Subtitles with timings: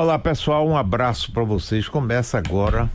[0.00, 1.86] Olá pessoal, um abraço para vocês.
[1.86, 2.88] Começa agora,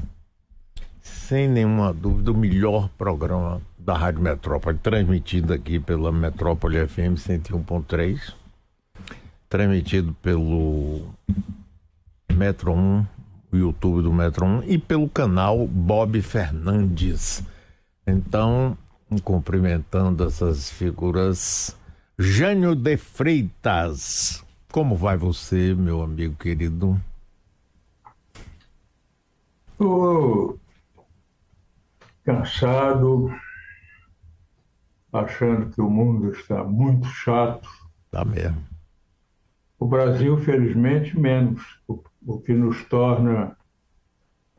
[1.03, 8.33] sem nenhuma dúvida, o melhor programa da Rádio Metrópole, transmitido aqui pela Metrópole FM 101.3,
[9.47, 11.03] transmitido pelo
[12.33, 13.05] Metro 1,
[13.51, 17.43] o YouTube do Metro 1 e pelo canal Bob Fernandes.
[18.07, 18.75] Então,
[19.23, 21.77] cumprimentando essas figuras,
[22.17, 24.43] Jânio de Freitas.
[24.75, 26.99] Como vai você, meu amigo querido?
[29.71, 30.59] Estou
[32.25, 33.33] cansado,
[35.13, 37.69] achando que o mundo está muito chato.
[38.11, 38.61] Tá mesmo.
[39.79, 43.55] O Brasil, felizmente, menos, o, o que nos torna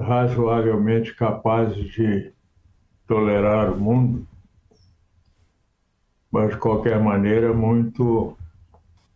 [0.00, 2.32] razoavelmente capazes de
[3.06, 4.26] tolerar o mundo,
[6.30, 8.34] mas de qualquer maneira muito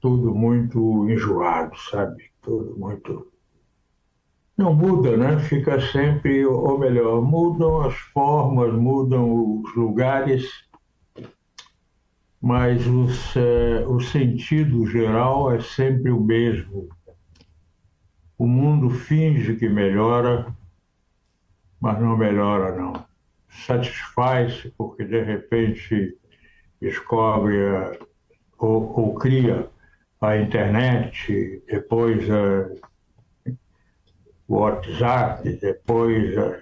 [0.00, 2.30] tudo muito enjoado, sabe?
[2.40, 3.30] Tudo muito.
[4.56, 5.38] Não muda, né?
[5.38, 10.68] Fica sempre, ou melhor, mudam as formas, mudam os lugares,
[12.40, 16.88] mas os, é, o sentido geral é sempre o mesmo.
[18.38, 20.46] O mundo finge que melhora,
[21.78, 22.92] mas não melhora, não.
[23.66, 26.16] Satisfaz-se porque de repente
[26.80, 27.56] descobre
[28.58, 29.68] ou, ou cria
[30.20, 32.28] a internet, depois
[34.46, 36.60] o WhatsApp, depois a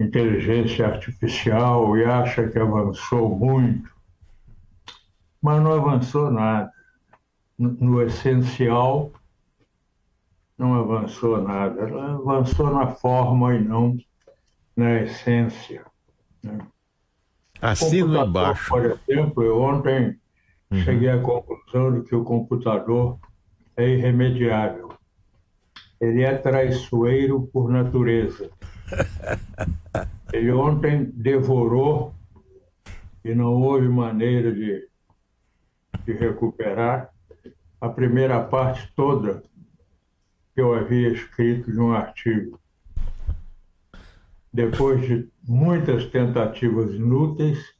[0.00, 3.90] inteligência artificial e acha que avançou muito,
[5.40, 6.72] mas não avançou nada.
[7.56, 9.12] No, no essencial,
[10.56, 11.80] não avançou nada.
[11.82, 13.96] Ela avançou na forma e não
[14.76, 15.84] na essência.
[16.42, 16.58] Né?
[17.60, 18.68] Assino embaixo.
[18.68, 20.18] Por exemplo, eu ontem
[20.70, 20.78] Uhum.
[20.82, 23.18] Cheguei à conclusão de que o computador
[23.76, 24.92] é irremediável.
[26.00, 28.50] Ele é traiçoeiro por natureza.
[30.32, 32.14] Ele ontem devorou
[33.24, 34.86] e não houve maneira de,
[36.04, 37.10] de recuperar
[37.80, 39.42] a primeira parte toda
[40.54, 42.60] que eu havia escrito de um artigo.
[44.52, 47.77] Depois de muitas tentativas inúteis,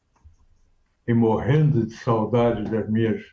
[1.08, 3.24] e morrendo de saudade das minhas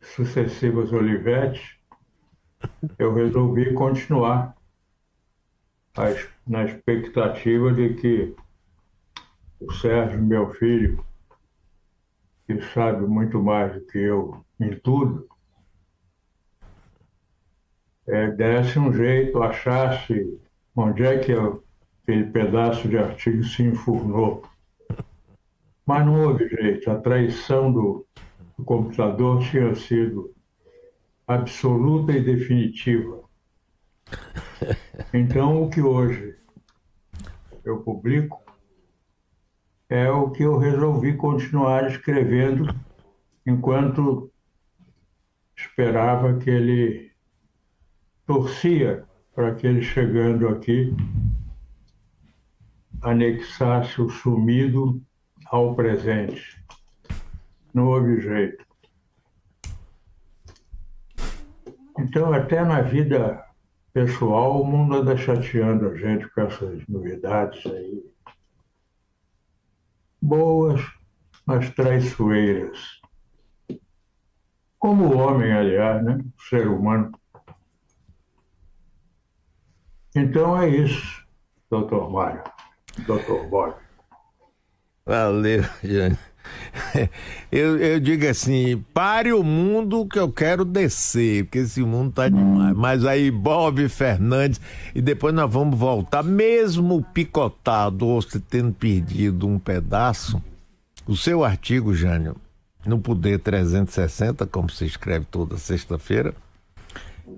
[0.00, 1.76] sucessivas Olivetes,
[2.96, 4.56] eu resolvi continuar
[6.46, 8.36] na expectativa de que
[9.58, 11.04] o Sérgio, meu filho,
[12.46, 15.26] que sabe muito mais do que eu em tudo,
[18.06, 20.40] é, desse um jeito, achasse
[20.76, 24.44] onde é que aquele pedaço de artigo se enfurnou
[25.86, 26.90] mas não houve jeito.
[26.90, 28.06] A traição do,
[28.58, 30.34] do computador tinha sido
[31.26, 33.24] absoluta e definitiva.
[35.12, 36.36] Então, o que hoje
[37.64, 38.42] eu publico
[39.88, 42.74] é o que eu resolvi continuar escrevendo
[43.46, 44.30] enquanto
[45.54, 47.12] esperava que ele
[48.26, 49.04] torcia
[49.34, 50.94] para que ele chegando aqui
[53.02, 55.00] anexasse o sumido
[55.50, 56.62] ao presente.
[57.72, 58.64] Não houve jeito.
[61.98, 63.44] Então, até na vida
[63.92, 68.04] pessoal, o mundo anda chateando a gente com essas novidades aí.
[70.20, 70.80] Boas,
[71.46, 73.00] mas traiçoeiras.
[74.78, 76.18] Como o homem, aliás, né?
[76.36, 77.12] O ser humano.
[80.14, 81.26] Então é isso,
[81.70, 82.42] doutor Mário,
[83.06, 83.85] doutor Bob.
[85.06, 86.18] Valeu, Jânio.
[87.50, 92.28] Eu, eu digo assim, pare o mundo que eu quero descer, porque esse mundo tá
[92.28, 92.76] demais.
[92.76, 94.60] Mas aí, Bob Fernandes,
[94.94, 100.42] e depois nós vamos voltar, mesmo picotado, ou você tendo perdido um pedaço,
[101.06, 102.36] o seu artigo, Jânio,
[102.84, 106.34] no Poder 360, como se escreve toda sexta-feira,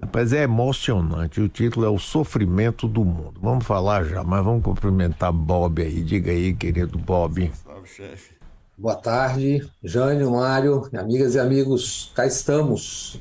[0.02, 1.40] Rapaz, é emocionante.
[1.40, 3.40] O título é O Sofrimento do Mundo.
[3.40, 6.02] Vamos falar já, mas vamos cumprimentar Bob aí.
[6.02, 7.50] Diga aí, querido Bob.
[7.64, 8.36] Salve, chefe.
[8.76, 12.12] Boa tarde, Jânio, Mário, amigas e amigos.
[12.14, 13.20] Cá estamos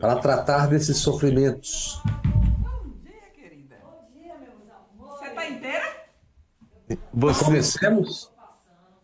[0.00, 2.00] para tratar desses sofrimentos.
[2.04, 3.76] Bom dia, querida.
[3.84, 5.96] Bom dia, meus Você está inteira?
[7.12, 7.44] Você...
[7.44, 8.32] Comecemos?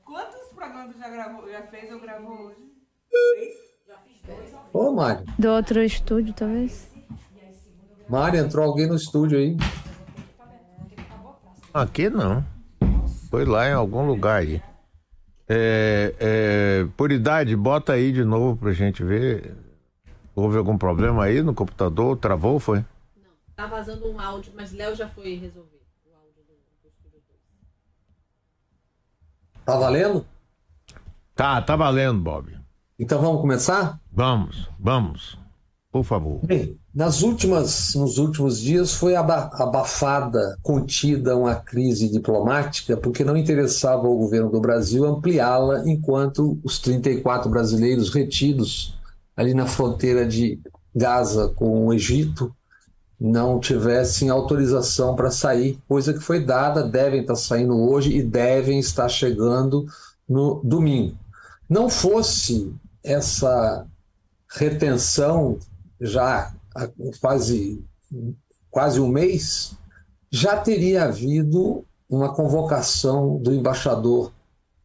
[0.05, 2.57] Quantos programas já, gravou, já fez ou gravou hoje?
[3.87, 4.55] Já fiz dois.
[4.73, 5.25] Ô, Mário.
[5.39, 6.94] Do outro estúdio, talvez?
[8.15, 9.57] Mário, entrou alguém no estúdio aí?
[11.75, 12.47] Aqui não.
[13.29, 14.63] Foi lá em algum lugar aí.
[15.49, 19.57] É, é, por idade, bota aí de novo pra gente ver.
[20.33, 22.17] Houve algum problema aí no computador?
[22.17, 22.85] Travou, foi?
[23.57, 25.83] Tá vazando um áudio, mas Léo já foi resolver.
[26.07, 27.41] O áudio do, do Estúdio 2.
[29.65, 30.25] Tá valendo?
[31.35, 32.57] Tá, tá valendo, Bob.
[32.97, 33.99] Então vamos começar?
[34.13, 35.37] Vamos, vamos.
[35.91, 36.39] Por favor.
[36.47, 43.37] Bem, nas últimas, nos últimos dias foi aba- abafada, contida uma crise diplomática, porque não
[43.37, 48.97] interessava ao governo do Brasil ampliá-la enquanto os 34 brasileiros retidos
[49.37, 50.61] ali na fronteira de
[50.95, 52.55] Gaza com o Egito
[53.21, 58.79] não tivessem autorização para sair, coisa que foi dada, devem estar saindo hoje e devem
[58.79, 59.87] estar chegando
[60.29, 61.17] no domingo.
[61.69, 63.85] Não fosse essa
[64.49, 65.59] retenção
[66.01, 66.53] já
[67.21, 67.85] quase,
[68.71, 69.77] quase um mês,
[70.31, 74.33] já teria havido uma convocação do embaixador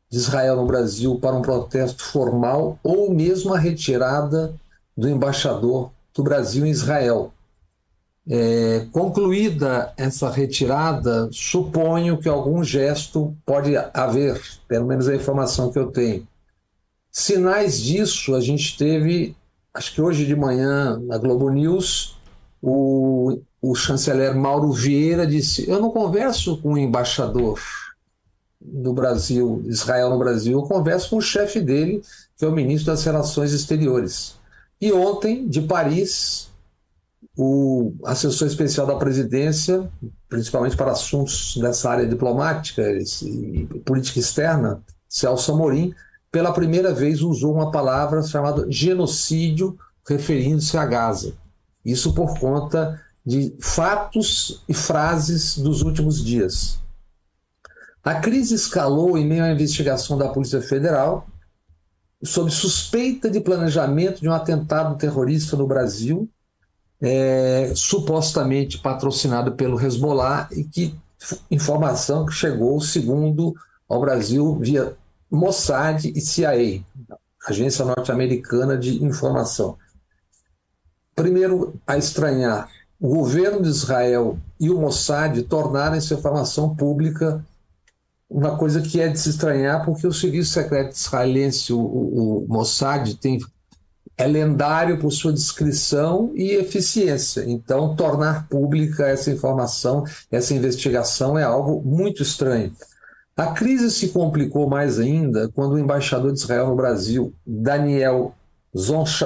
[0.10, 4.54] de Israel no Brasil para um protesto formal ou mesmo a retirada
[4.98, 7.32] do embaixador do Brasil em Israel.
[8.32, 15.80] É, concluída essa retirada, suponho que algum gesto pode haver, pelo menos a informação que
[15.80, 16.28] eu tenho.
[17.12, 19.36] Sinais disso a gente teve,
[19.80, 22.18] acho que hoje de manhã, na Globo News,
[22.62, 27.58] o, o chanceler Mauro Vieira disse: Eu não converso com o embaixador
[28.60, 32.04] do Brasil, Israel no Brasil, eu converso com o chefe dele,
[32.38, 34.36] que é o ministro das Relações Exteriores.
[34.82, 36.50] E ontem, de Paris,
[37.38, 39.90] o assessor especial da presidência,
[40.28, 42.84] principalmente para assuntos dessa área diplomática
[43.24, 45.96] e política externa, Celso Amorim,
[46.32, 49.78] pela primeira vez usou uma palavra chamada genocídio,
[50.08, 51.34] referindo-se a Gaza.
[51.84, 56.80] Isso por conta de fatos e frases dos últimos dias.
[58.04, 61.28] A crise escalou em meio à investigação da Polícia Federal
[62.24, 66.30] sob suspeita de planejamento de um atentado terrorista no Brasil,
[67.02, 70.94] é, supostamente patrocinado pelo Hezbollah e que
[71.50, 73.56] informação que chegou, segundo
[73.88, 74.96] ao Brasil, via
[75.32, 76.84] Mossad e CIA,
[77.48, 79.78] Agência Norte-Americana de Informação.
[81.16, 87.44] Primeiro, a estranhar, o governo de Israel e o Mossad tornaram essa informação pública
[88.30, 93.16] uma coisa que é de se estranhar, porque o serviço secreto israelense, o, o, Mossad,
[93.16, 93.40] tem,
[94.16, 97.44] é lendário por sua discrição e eficiência.
[97.48, 102.72] Então, tornar pública essa informação, essa investigação é algo muito estranho.
[103.40, 108.36] A crise se complicou mais ainda quando o embaixador de Israel no Brasil, Daniel
[108.76, 109.22] Zonshine,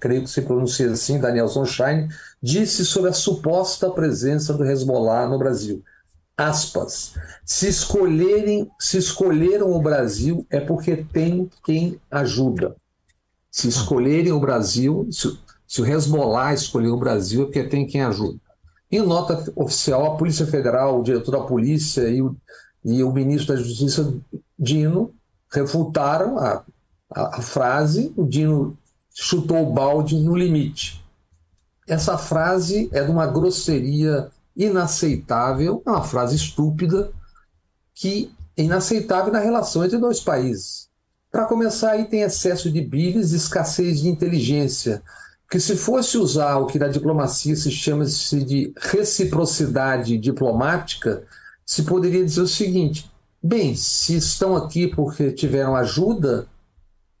[0.00, 2.08] creio que se pronuncia assim, Daniel Zonshine,
[2.42, 5.84] disse sobre a suposta presença do Hezbollah no Brasil.
[6.36, 7.14] Aspas,
[7.44, 12.74] se escolherem, se escolheram o Brasil é porque tem quem ajuda.
[13.52, 18.02] Se escolherem o Brasil, se, se o Hezbollah escolher o Brasil é porque tem quem
[18.02, 18.49] ajuda.
[18.90, 22.36] Em nota oficial, a Polícia Federal, o diretor da polícia e o,
[22.84, 24.12] e o ministro da Justiça,
[24.58, 25.14] Dino,
[25.52, 26.64] refutaram a,
[27.10, 28.76] a, a frase, o Dino
[29.14, 31.04] chutou o balde no limite.
[31.86, 37.10] Essa frase é de uma grosseria inaceitável, é uma frase estúpida,
[37.94, 40.88] que é inaceitável na relação entre dois países.
[41.30, 45.02] Para começar, aí tem excesso de bílis e escassez de inteligência,
[45.50, 51.24] que se fosse usar o que na diplomacia se chama -se de reciprocidade diplomática,
[51.66, 53.10] se poderia dizer o seguinte:
[53.42, 56.46] bem, se estão aqui porque tiveram ajuda,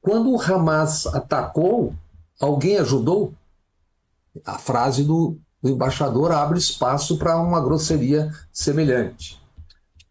[0.00, 1.92] quando o Hamas atacou,
[2.40, 3.34] alguém ajudou?
[4.46, 9.39] A frase do, do embaixador abre espaço para uma grosseria semelhante.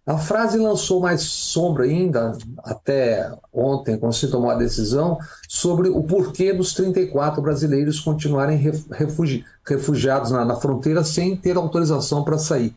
[0.10, 6.02] A frase lançou mais sombra ainda, até ontem, quando se tomou a decisão, sobre o
[6.02, 12.76] porquê dos 34 brasileiros continuarem refugi refugiados na, na fronteira sem ter autorização para sair.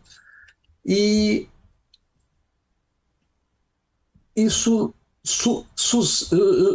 [0.85, 1.49] E
[4.37, 4.93] isso
[5.25, 6.29] su, sus,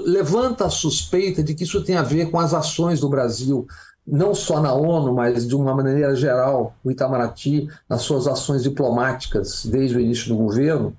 [0.08, 3.68] levanta a suspeita de que isso tem a ver com as ações do Brasil
[4.08, 9.66] não só na ONU, mas de uma maneira geral, o Itamaraty, nas suas ações diplomáticas
[9.66, 10.96] desde o início do governo,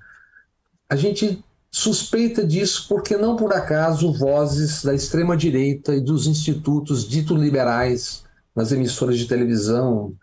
[0.87, 7.35] a gente suspeita disso porque não por acaso vozes da extrema-direita e dos institutos dito
[7.35, 8.23] liberais
[8.55, 10.13] nas emissoras de televisão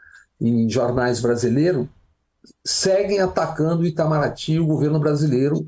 [0.40, 1.86] e jornais brasileiros
[2.64, 5.64] seguem atacando o Itamaraty e o governo brasileiro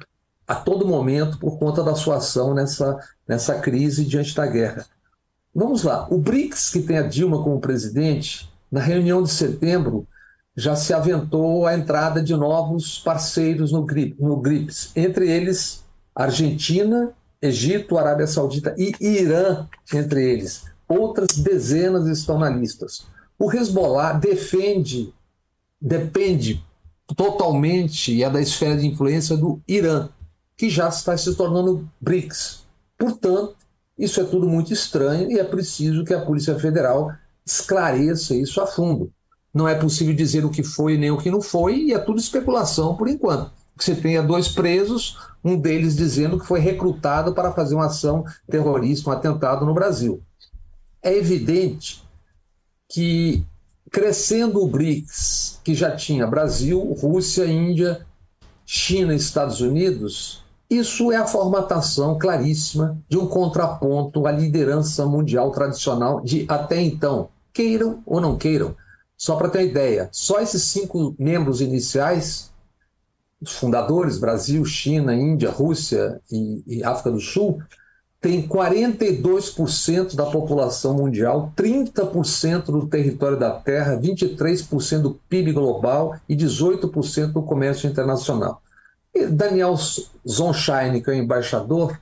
[0.47, 2.97] a todo momento por conta da sua ação nessa,
[3.27, 4.87] nessa crise diante da guerra.
[5.59, 6.07] Vamos lá.
[6.09, 10.07] O BRICS, que tem a Dilma como presidente, na reunião de setembro,
[10.57, 13.85] já se aventou a entrada de novos parceiros no,
[14.21, 15.85] no GRIPS, entre eles
[16.15, 17.11] Argentina,
[17.43, 20.63] Egito, Arábia Saudita e Irã, entre eles.
[20.87, 22.87] Outras dezenas estão na lista.
[23.37, 25.13] O Hezbollah defende,
[25.81, 26.65] depende
[27.17, 30.09] totalmente e é da esfera de influência do Irã,
[30.57, 32.65] que já está se tornando BRICS.
[32.97, 33.57] Portanto,
[33.99, 37.13] isso é tudo muito estranho e é preciso que a Polícia Federal
[37.45, 39.11] esclareça isso a fundo.
[39.53, 42.21] Não é possível dizer o que foi nem o que não foi, e é tudo
[42.21, 43.51] especulação por enquanto.
[43.77, 49.09] Você tenha dois presos, um deles dizendo que foi recrutado para fazer uma ação terrorista,
[49.09, 50.21] um atentado no Brasil.
[51.03, 52.03] É evidente
[52.89, 53.45] que
[53.91, 58.07] crescendo o BRICS, que já tinha Brasil, Rússia, Índia,
[58.67, 65.51] China e Estados Unidos, isso é a formatação claríssima de um contraponto à liderança mundial
[65.51, 68.77] tradicional de até então, queiram ou não queiram.
[69.17, 72.53] Só para ter uma ideia, só esses cinco membros iniciais,
[73.41, 77.61] os fundadores, Brasil, China, Índia, Rússia e, e África do Sul,
[78.21, 86.37] tem 42% da população mundial, 30% do território da Terra, 23% do PIB global e
[86.37, 88.61] 18% do comércio internacional.
[89.31, 89.77] Daniel
[90.27, 91.99] Zonshine, que é o embaixador,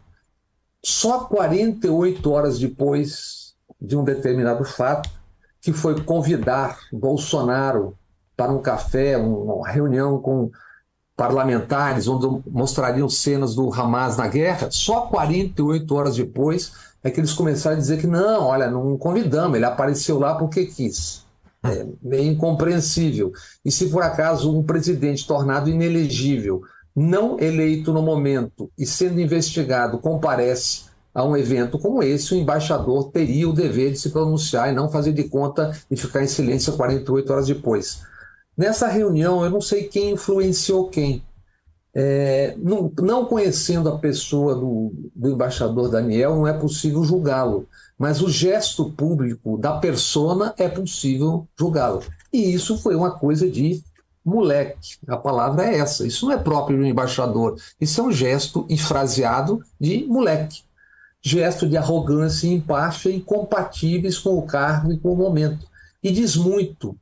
[0.85, 5.11] só 48 horas depois de um determinado fato,
[5.61, 7.97] que foi convidar Bolsonaro
[8.37, 10.51] para um café, uma reunião com
[11.17, 16.73] parlamentares, onde mostrariam cenas do Hamas na guerra, só 48 horas depois
[17.03, 20.67] é que eles começaram a dizer que não, olha, não convidamos, ele apareceu lá porque
[20.67, 21.25] quis.
[21.65, 23.33] É meio incompreensível.
[23.65, 26.63] E se por acaso um presidente tornado inelegível,
[26.97, 33.11] não eleito no momento e sendo investigado, comparece a um evento como esse, o embaixador
[33.11, 36.73] teria o dever de se pronunciar e não fazer de conta e ficar em silêncio
[36.73, 38.03] 48 horas depois.
[38.57, 41.23] Nessa reunião, eu não sei quem influenciou quem.
[41.95, 47.67] É, não, não, conhecendo a pessoa do, do embaixador Daniel, não é possível julgá-lo.
[47.99, 52.03] Mas o gesto público da persona é possível julgá-lo.
[52.33, 53.83] E isso foi uma coisa de
[54.26, 54.99] moleque.
[55.06, 56.06] A palavra é essa.
[56.06, 57.56] Isso não é próprio do embaixador.
[57.80, 60.62] Isso é um gesto infraseado de moleque.
[61.23, 65.66] Gesto de arrogância e empáfia incompatíveis com o cargo e com o momento.
[66.02, 66.97] E diz muito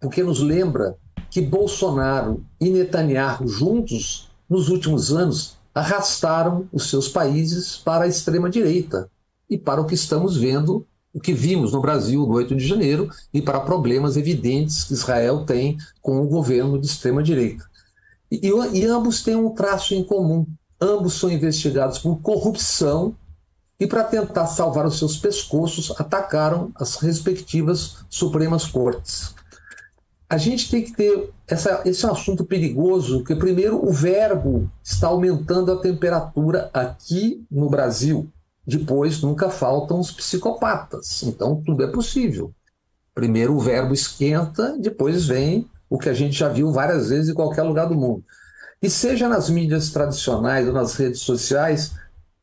[0.00, 0.96] porque nos lembra
[1.30, 9.08] que Bolsonaro e Netanyahu juntos, nos últimos anos, arrastaram os seus países para a extrema-direita
[9.48, 13.08] e para o que estamos vendo, o que vimos no Brasil no 8 de janeiro
[13.32, 17.64] e para problemas evidentes que Israel tem com o governo de extrema-direita.
[18.30, 20.46] E, e, ambos têm um traço em comum.
[20.80, 23.14] Ambos são investigados por corrupção
[23.78, 29.34] e, para tentar salvar os seus pescoços, atacaram as respectivas Supremas Cortes
[30.30, 34.70] a gente tem que ter essa, esse é um assunto perigoso, porque primeiro o verbo
[34.80, 38.30] está aumentando a temperatura aqui no Brasil.
[38.70, 41.24] Depois nunca faltam os psicopatas.
[41.24, 42.52] Então tudo é possível.
[43.12, 47.34] Primeiro o verbo esquenta, depois vem o que a gente já viu várias vezes em
[47.34, 48.24] qualquer lugar do mundo.
[48.80, 51.92] E seja nas mídias tradicionais ou nas redes sociais,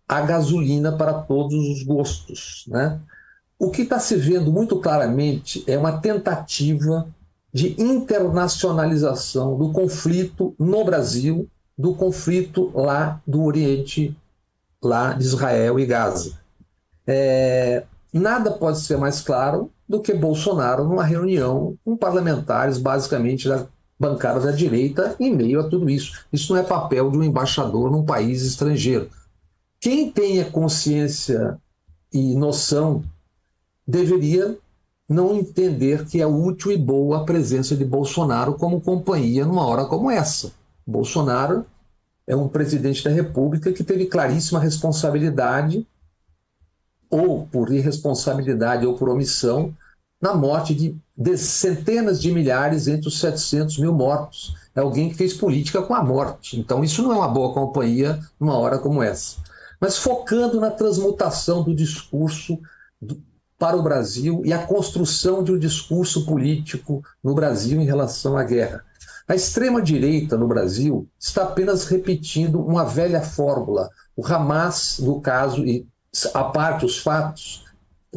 [0.05, 2.65] a gasolina para todos os gostos.
[2.67, 2.99] Né?
[3.57, 7.07] O que está se vendo muito claramente é uma tentativa
[7.53, 14.15] de internacionalização do conflito no Brasil, do conflito lá do Oriente,
[14.83, 16.37] lá de Israel e Gaza.
[17.05, 23.65] É, nada pode ser mais claro do que Bolsonaro numa reunião com parlamentares, basicamente da
[23.99, 26.25] bancada da direita, em meio a tudo isso.
[26.31, 29.09] Isso não é papel de um embaixador num país estrangeiro.
[29.79, 31.57] Quem tenha consciência
[32.11, 33.03] e noção
[33.87, 34.57] deveria
[35.09, 39.85] não entender que é útil e boa a presença de Bolsonaro como companhia numa hora
[39.85, 40.51] como essa.
[40.85, 41.65] Bolsonaro
[42.27, 45.87] é um presidente da República que teve claríssima responsabilidade,
[47.09, 49.73] ou por irresponsabilidade ou por omissão,
[50.21, 54.55] na morte de, de centenas de milhares entre os 700 mil mortos.
[54.75, 56.59] É alguém que fez política com a morte.
[56.59, 59.37] Então, isso não é uma boa companhia numa hora como essa.
[59.79, 62.59] Mas focando na transmutação do discurso
[63.57, 68.43] para o Brasil e a construção de um discurso político no Brasil em relação à
[68.43, 68.83] guerra.
[69.27, 73.89] A extrema-direita no Brasil está apenas repetindo uma velha fórmula.
[74.15, 75.85] O Hamas, no caso, e
[76.33, 77.65] a parte os fatos,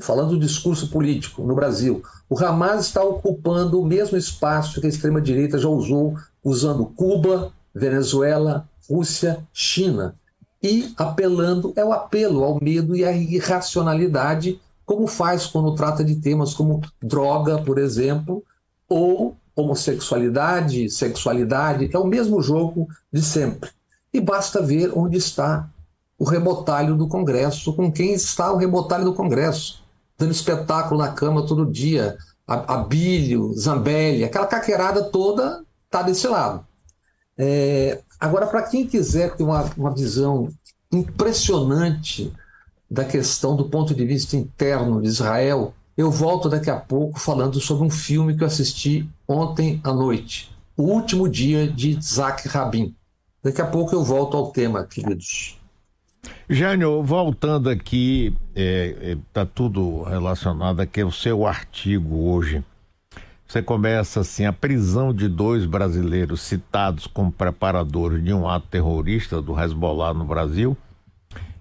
[0.00, 4.88] falando do discurso político no Brasil, o Hamas está ocupando o mesmo espaço que a
[4.88, 6.14] extrema-direita já usou,
[6.44, 10.14] usando Cuba, Venezuela, Rússia, China.
[10.62, 16.16] E apelando, é o apelo ao medo e à irracionalidade como faz quando trata de
[16.16, 18.44] temas como droga, por exemplo,
[18.88, 23.71] ou homossexualidade, sexualidade, é o mesmo jogo de sempre.
[24.12, 25.69] E basta ver onde está
[26.19, 29.83] o rebotalho do Congresso, com quem está o rebotalho do Congresso,
[30.19, 36.66] dando espetáculo na cama todo dia, Abílio, Zambelli, aquela caquerada toda está desse lado.
[37.38, 40.49] É, agora, para quem quiser ter uma, uma visão
[40.92, 42.33] impressionante
[42.90, 47.61] da questão do ponto de vista interno de Israel, eu volto daqui a pouco falando
[47.61, 52.95] sobre um filme que eu assisti ontem à noite, O Último Dia de Isaac Rabin.
[53.45, 55.59] Daqui a pouco eu volto ao tema, queridos.
[56.49, 62.64] Jânio, voltando aqui, está é, é, tá tudo relacionado aqui ao seu artigo hoje.
[63.47, 69.42] Você começa assim: a prisão de dois brasileiros citados como preparadores de um ato terrorista
[69.42, 70.75] do Hezbollah no Brasil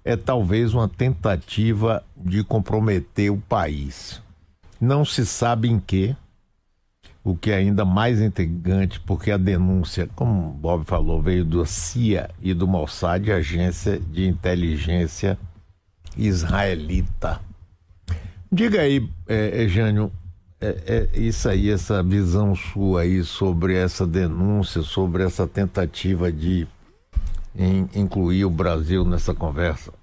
[0.05, 4.21] é talvez uma tentativa de comprometer o país.
[4.79, 6.15] Não se sabe em que,
[7.23, 11.65] o que é ainda mais intrigante, porque a denúncia, como o Bob falou, veio do
[11.65, 15.37] CIA e do Mossad, agência de inteligência
[16.17, 17.41] israelita.
[18.51, 20.11] Diga aí, é, é, Jânio,
[20.61, 26.67] é, é, isso aí, essa visão sua aí sobre essa denúncia, sobre essa tentativa de
[27.55, 29.98] in, incluir o Brasil nessa conversa.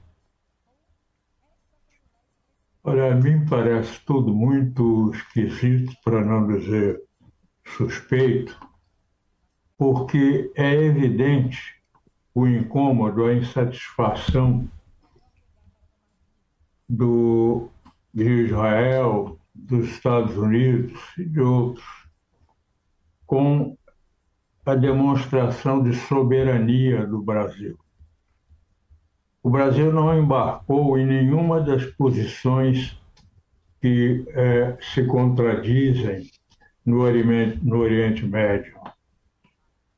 [2.88, 7.02] Olha, a mim parece tudo muito esquisito, para não dizer
[7.64, 8.56] suspeito,
[9.76, 11.82] porque é evidente
[12.32, 14.70] o incômodo, a insatisfação
[16.88, 17.68] do,
[18.14, 21.84] de Israel, dos Estados Unidos e de outros
[23.26, 23.76] com
[24.64, 27.76] a demonstração de soberania do Brasil.
[29.46, 33.00] O Brasil não embarcou em nenhuma das posições
[33.80, 36.28] que eh, se contradizem
[36.84, 38.76] no Oriente, no Oriente Médio.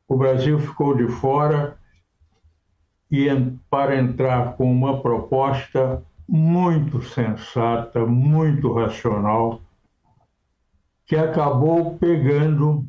[0.06, 1.78] O Brasil ficou de fora
[3.10, 3.26] e
[3.70, 9.62] para entrar com uma proposta muito sensata, muito racional,
[11.06, 12.86] que acabou pegando,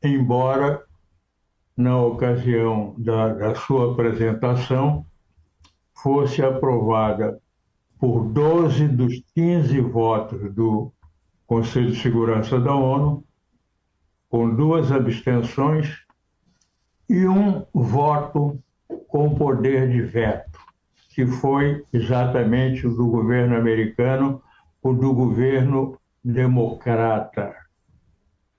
[0.00, 0.80] embora
[1.76, 5.09] na ocasião da, da sua apresentação
[6.02, 7.40] fosse aprovada
[7.98, 10.92] por 12 dos 15 votos do
[11.46, 13.24] Conselho de Segurança da ONU,
[14.28, 15.98] com duas abstenções
[17.08, 18.62] e um voto
[19.08, 20.58] com poder de veto,
[21.10, 24.40] que foi exatamente o do governo americano,
[24.80, 27.54] o do governo democrata,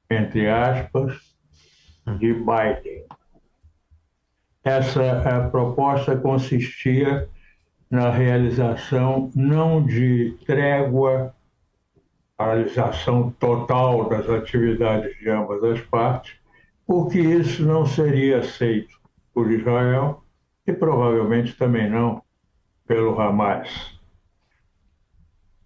[0.10, 1.18] entre aspas,
[2.20, 3.06] de Biden.
[4.64, 7.28] Essa proposta consistia
[7.90, 11.34] na realização não de trégua
[12.38, 16.36] paralisação total das atividades de ambas as partes,
[16.88, 19.00] porque isso não seria aceito
[19.34, 20.24] por Israel
[20.66, 22.24] e provavelmente também não
[22.88, 24.00] pelo Hamas.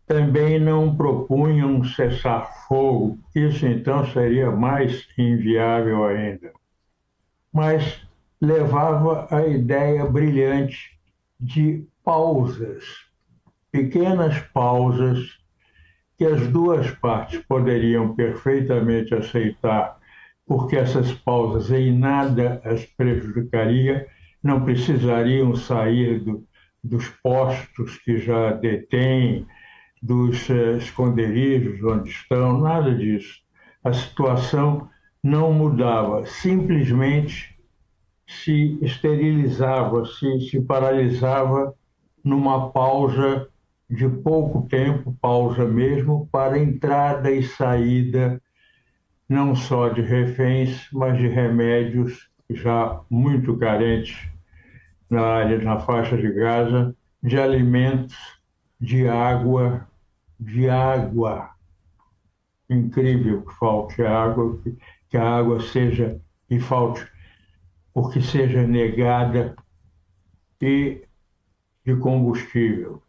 [0.05, 6.51] Também não propunham cessar-fogo, isso então seria mais inviável ainda.
[7.51, 8.04] Mas
[8.45, 10.97] levava a ideia brilhante
[11.39, 12.83] de pausas,
[13.71, 15.37] pequenas pausas
[16.17, 19.97] que as duas partes poderiam perfeitamente aceitar,
[20.45, 24.07] porque essas pausas em nada as prejudicaria,
[24.41, 26.47] não precisariam sair do,
[26.83, 29.45] dos postos que já detêm,
[30.01, 33.39] dos uh, esconderijos onde estão, nada disso.
[33.83, 34.87] A situação
[35.23, 37.54] não mudava, simplesmente
[38.27, 41.73] se esterilizava, se, se paralisava
[42.23, 43.47] numa pausa
[43.89, 48.41] de pouco tempo, pausa mesmo, para entrada e saída
[49.27, 54.29] não só de reféns, mas de remédios já muito carentes
[55.09, 58.15] na área, na faixa de Gaza, de alimentos,
[58.79, 59.87] de água,
[60.39, 61.49] de água.
[62.69, 64.59] Incrível que falte água,
[65.09, 67.05] que a água seja e falte,
[67.95, 69.55] porque seja negada
[70.61, 71.01] e
[71.83, 73.01] de combustível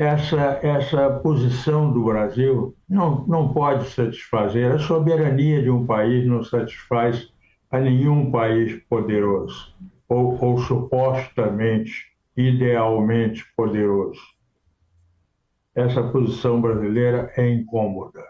[0.00, 4.72] essa, essa posição do Brasil não, não pode satisfazer.
[4.72, 7.30] A soberania de um país não satisfaz
[7.70, 9.76] a nenhum país poderoso,
[10.08, 14.22] ou, ou supostamente, idealmente poderoso.
[15.74, 18.24] Essa posição brasileira é incômoda.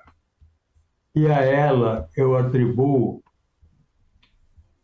[1.14, 3.22] E a ela eu atribuo,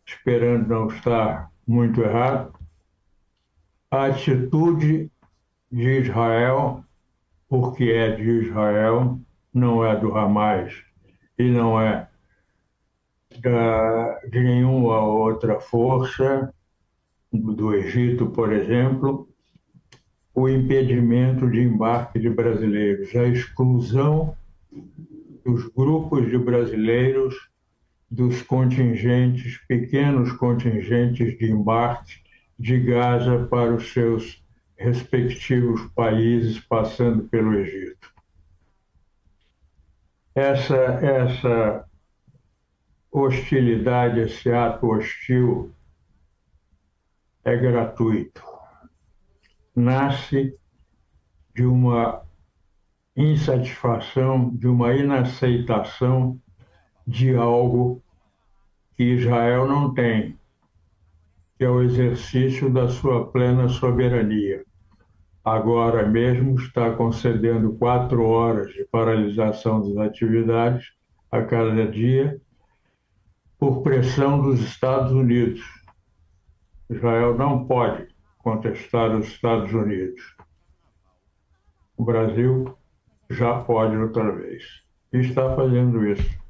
[0.06, 2.54] esperando não estar muito errado,
[3.90, 5.10] a atitude
[5.70, 6.84] de Israel,
[7.48, 9.18] porque é de Israel,
[9.52, 10.72] não é do Hamas
[11.38, 12.08] e não é
[13.40, 16.52] da, de nenhuma outra força,
[17.32, 19.28] do Egito, por exemplo,
[20.34, 24.36] o impedimento de embarque de brasileiros, a exclusão
[25.44, 27.50] dos grupos de brasileiros
[28.10, 32.22] dos contingentes, pequenos contingentes de embarque
[32.58, 34.42] de Gaza para os seus
[34.76, 38.14] respectivos países, passando pelo Egito.
[40.34, 41.88] Essa, essa
[43.10, 45.74] hostilidade, esse ato hostil
[47.42, 48.42] é gratuito.
[49.74, 50.54] Nasce
[51.54, 52.22] de uma
[53.16, 56.38] insatisfação, de uma inaceitação
[57.06, 58.02] de algo
[58.96, 60.38] que Israel não tem,
[61.56, 64.64] que é o exercício da sua plena soberania.
[65.44, 70.92] Agora mesmo está concedendo quatro horas de paralisação das atividades
[71.30, 72.40] a cada dia
[73.58, 75.62] por pressão dos Estados Unidos.
[76.90, 80.36] Israel não pode contestar os Estados Unidos.
[81.96, 82.76] O Brasil
[83.30, 84.62] já pode outra vez.
[85.12, 86.45] E está fazendo isso.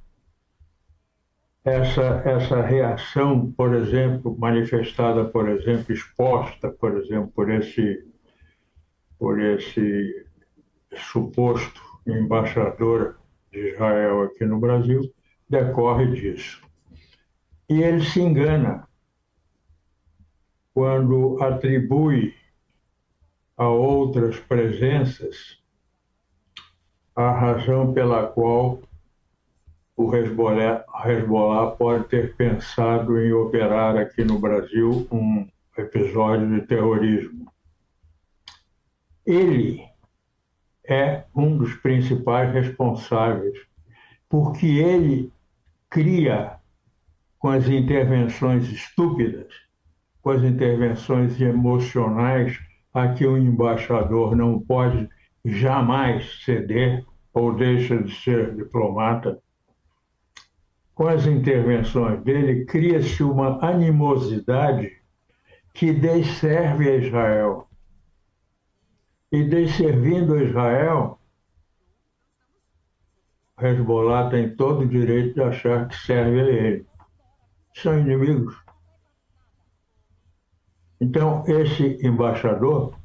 [1.67, 8.07] Essa, essa reação, por exemplo, manifestada, por exemplo, exposta, por exemplo, por esse,
[9.19, 10.25] por esse
[10.95, 13.19] suposto embaixador
[13.51, 15.13] de Israel aqui no Brasil,
[15.51, 16.63] decorre disso.
[17.69, 18.87] E ele se engana
[20.73, 22.33] quando atribui
[23.57, 25.61] a outras presenças
[27.17, 28.81] a razão pela qual
[29.97, 37.51] o Hezbollah, Hezbollah pode ter pensado em operar aqui no Brasil um episódio de terrorismo.
[39.25, 39.83] Ele
[40.87, 43.59] é um dos principais responsáveis,
[44.29, 45.33] porque ele
[45.89, 46.59] cria
[47.39, 49.53] com as intervenções estúpidas,
[50.21, 52.59] com as intervenções emocionais,
[52.93, 55.09] a que o embaixador não pode
[55.45, 59.41] jamais ceder ou deixa de ser diplomata.
[60.97, 64.97] Com as intervenções dele, cria-se uma animosidade
[65.75, 67.69] que desserve a Israel.
[69.31, 71.21] E desservindo a Israel,
[73.61, 76.87] Hezbollah tem todo o direito de achar que serve a ele
[77.75, 78.57] são inimigos.
[80.99, 82.99] Então, esse embaixador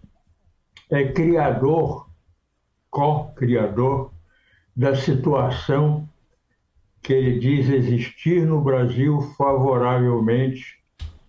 [0.89, 2.09] é criador,
[2.89, 4.13] co-criador
[4.73, 6.07] da situação
[7.01, 10.79] que ele diz existir no Brasil favoravelmente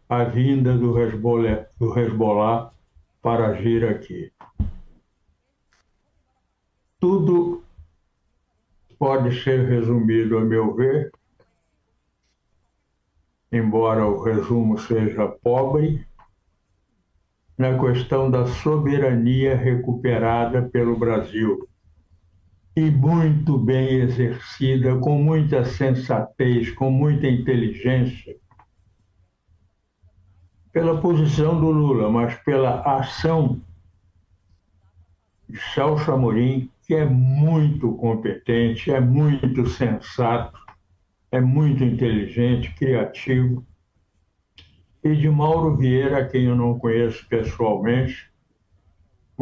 [0.09, 2.73] à vinda do Hezbollah, do Hezbollah
[3.23, 4.31] para agir aqui.
[7.01, 7.63] Tudo
[8.99, 11.11] pode ser resumido, a meu ver,
[13.51, 16.07] embora o resumo seja pobre,
[17.57, 21.69] na questão da soberania recuperada pelo Brasil
[22.75, 28.37] e muito bem exercida, com muita sensatez, com muita inteligência,
[30.73, 33.61] pela posição do Lula, mas pela ação
[35.47, 40.59] de Celso Amorim, que é muito competente, é muito sensato,
[41.31, 43.67] é muito inteligente, criativo.
[45.05, 48.32] E de Mauro Vieira, quem eu não conheço pessoalmente,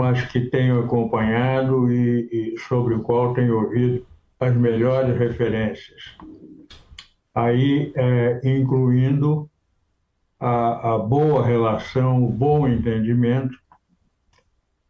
[0.00, 4.06] mas que tenho acompanhado e, e sobre o qual tenho ouvido
[4.40, 6.16] as melhores referências.
[7.34, 9.50] Aí, é, incluindo
[10.38, 13.54] a, a boa relação, o bom entendimento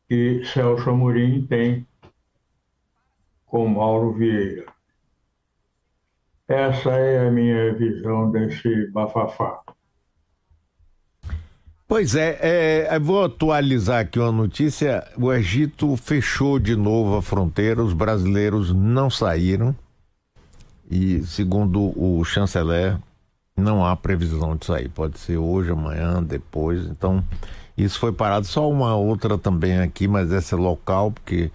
[0.08, 1.84] que Celso Amorim tem
[3.46, 4.66] com Mauro Vieira.
[6.46, 9.60] Essa é a minha visão desse bafafá.
[11.90, 15.04] Pois é, é, vou atualizar aqui uma notícia.
[15.16, 19.74] O Egito fechou de novo a fronteira, os brasileiros não saíram.
[20.88, 22.96] E, segundo o chanceler,
[23.56, 24.88] não há previsão de sair.
[24.88, 26.86] Pode ser hoje, amanhã, depois.
[26.86, 27.24] Então,
[27.76, 28.46] isso foi parado.
[28.46, 31.50] Só uma outra também aqui, mas essa é local, porque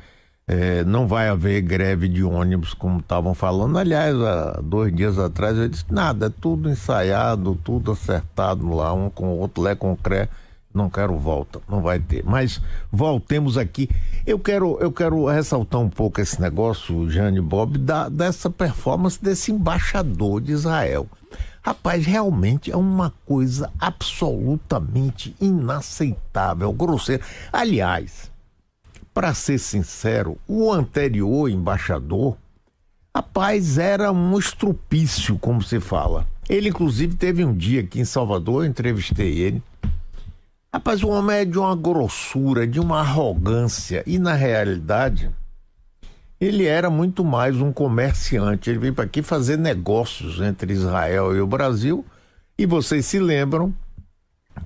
[0.48, 3.78] é, não vai haver greve de ônibus, como estavam falando.
[3.80, 9.10] Aliás, há dois dias atrás eu disse: nada, é tudo ensaiado, tudo acertado lá, um
[9.10, 10.30] com o outro, lé com cré.
[10.72, 12.22] Não quero volta, não vai ter.
[12.26, 13.90] Mas voltemos aqui.
[14.28, 19.54] Eu quero, eu quero ressaltar um pouco esse negócio, Jane Bob, da, dessa performance desse
[19.54, 21.08] embaixador de Israel.
[21.64, 27.24] Rapaz, realmente é uma coisa absolutamente inaceitável, grosseira.
[27.54, 28.30] Aliás,
[29.16, 32.36] para ser sincero, o anterior embaixador,
[33.16, 36.28] rapaz, era um estrupício, como se fala.
[36.50, 39.64] Ele, inclusive, teve um dia aqui em Salvador, eu entrevistei ele.
[40.72, 44.04] Rapaz, o homem é de uma grossura, de uma arrogância.
[44.06, 45.32] E na realidade,
[46.40, 48.70] ele era muito mais um comerciante.
[48.70, 52.06] Ele veio para aqui fazer negócios entre Israel e o Brasil.
[52.58, 53.74] E vocês se lembram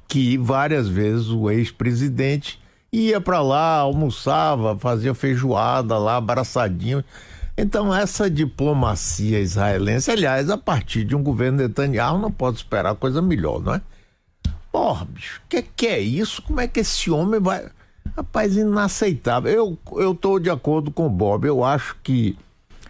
[0.07, 2.59] que várias vezes o ex-presidente
[2.91, 7.03] ia para lá, almoçava, fazia feijoada lá, abraçadinho.
[7.57, 13.21] Então, essa diplomacia israelense, aliás, a partir de um governo Netanyahu, não pode esperar coisa
[13.21, 13.81] melhor, não é?
[14.71, 16.41] Porra, bicho, o que, que é isso?
[16.41, 17.67] Como é que esse homem vai.
[18.15, 19.51] Rapaz, inaceitável.
[19.51, 21.45] Eu, eu tô de acordo com o Bob.
[21.45, 22.37] Eu acho que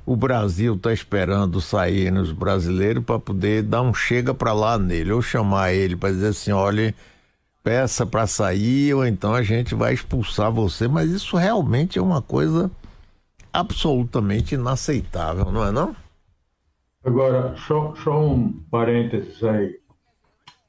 [0.06, 5.12] o Brasil está esperando sair nos brasileiros para poder dar um chega para lá nele,
[5.12, 6.94] ou chamar ele para dizer assim: olha,
[7.64, 10.88] peça para sair, ou então a gente vai expulsar você.
[10.88, 12.72] Mas isso realmente é uma coisa
[13.52, 15.96] absolutamente inaceitável, não é não?
[17.04, 19.80] Agora, só, só um parênteses aí.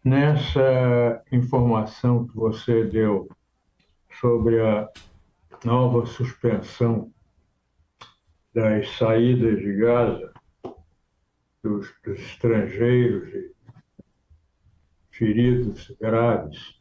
[0.04, 3.28] Nessa informação que você deu
[4.20, 4.88] sobre a
[5.64, 7.12] nova suspensão
[8.54, 10.32] das saídas de Gaza
[11.62, 13.30] dos, dos estrangeiros
[15.10, 16.79] feridos graves,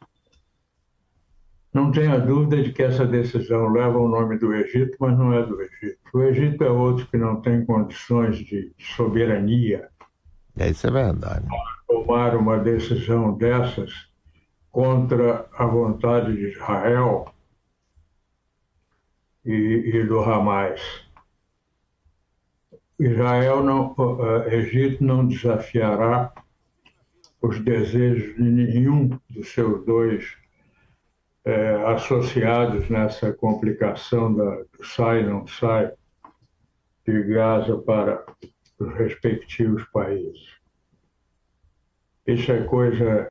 [1.72, 5.44] não tenha dúvida de que essa decisão leva o nome do Egito, mas não é
[5.44, 5.98] do Egito.
[6.12, 9.88] O Egito é outro que não tem condições de soberania.
[10.58, 11.46] É, isso é verdade
[12.10, 14.08] tomar uma decisão dessas
[14.70, 17.32] contra a vontade de Israel
[19.44, 20.80] e, e do Hamas.
[22.98, 26.32] Israel não, uh, Egito não desafiará
[27.40, 30.36] os desejos de nenhum dos seus dois
[31.46, 35.92] uh, associados nessa complicação da, do sai não sai
[37.06, 38.24] de Gaza para
[38.78, 40.60] os respectivos países.
[42.26, 43.28] Isso é coisa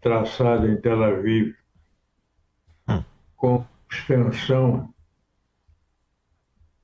[0.00, 1.54] traçada em Tel Aviv
[2.88, 3.04] hum.
[3.36, 4.94] com extensão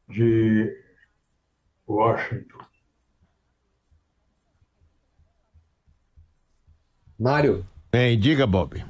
[0.09, 0.77] de
[1.87, 2.59] Washington.
[7.19, 7.65] Mário.
[7.93, 8.85] Bem, diga, Bob.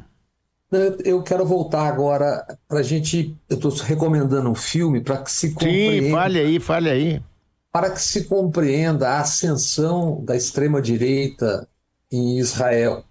[1.04, 3.36] Eu quero voltar agora para a gente.
[3.48, 6.06] Eu estou recomendando um filme para que se compreenda.
[6.06, 7.22] Sim, fale aí, fale aí.
[7.70, 11.68] Para que se compreenda a ascensão da extrema-direita
[12.10, 13.04] em Israel.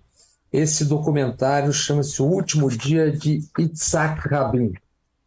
[0.52, 4.74] Esse documentário chama-se O Último Dia de Itzhak Rabin.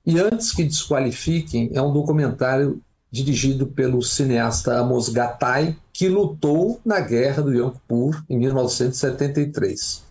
[0.04, 7.00] E antes que desqualifiquem, é um documentário dirigido pelo cineasta Amos Gattai, que lutou na
[7.00, 10.03] guerra do Yom Kippur em 1973.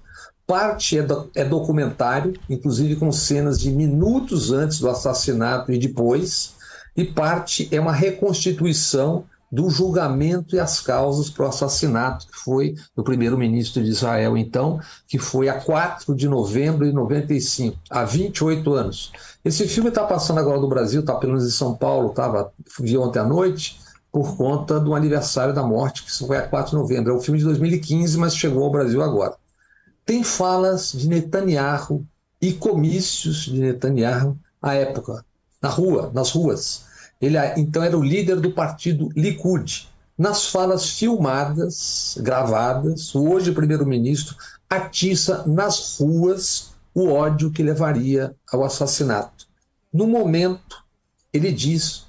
[0.46, 6.56] Parte é, do, é documentário, inclusive com cenas de minutos antes do assassinato e depois,
[6.96, 12.76] e parte é uma reconstituição do julgamento e as causas para o assassinato que foi
[12.96, 18.74] do primeiro-ministro de Israel, então, que foi a 4 de novembro de 95, há 28
[18.74, 19.12] anos.
[19.46, 22.98] Esse filme está passando agora no Brasil, está pelo menos em São Paulo, estava vi
[22.98, 23.80] ontem à noite,
[24.12, 27.14] por conta do aniversário da morte, que foi a 4 de novembro.
[27.14, 29.36] É um filme de 2015, mas chegou ao Brasil agora.
[30.06, 32.06] Tem falas de Netanyahu
[32.42, 35.26] e comícios de Netanyahu à época,
[35.62, 36.86] na rua, nas ruas.
[37.22, 39.88] Ele então era o líder do partido Likud.
[40.18, 44.36] Nas falas filmadas, gravadas, o hoje primeiro-ministro
[44.70, 49.48] atiça nas ruas o ódio que levaria ao assassinato.
[49.92, 50.84] No momento,
[51.32, 52.06] ele diz,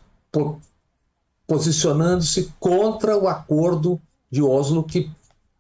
[1.46, 5.10] posicionando-se contra o acordo de Oslo que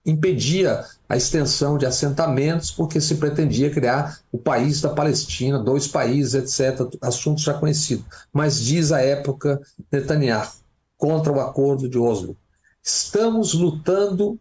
[0.04, 6.34] impedia a extensão de assentamentos, porque se pretendia criar o país da Palestina, dois países,
[6.34, 8.04] etc., assunto já conhecido.
[8.32, 10.52] Mas diz a época Netanyahu,
[10.96, 12.36] contra o acordo de Oslo,
[12.82, 14.38] estamos lutando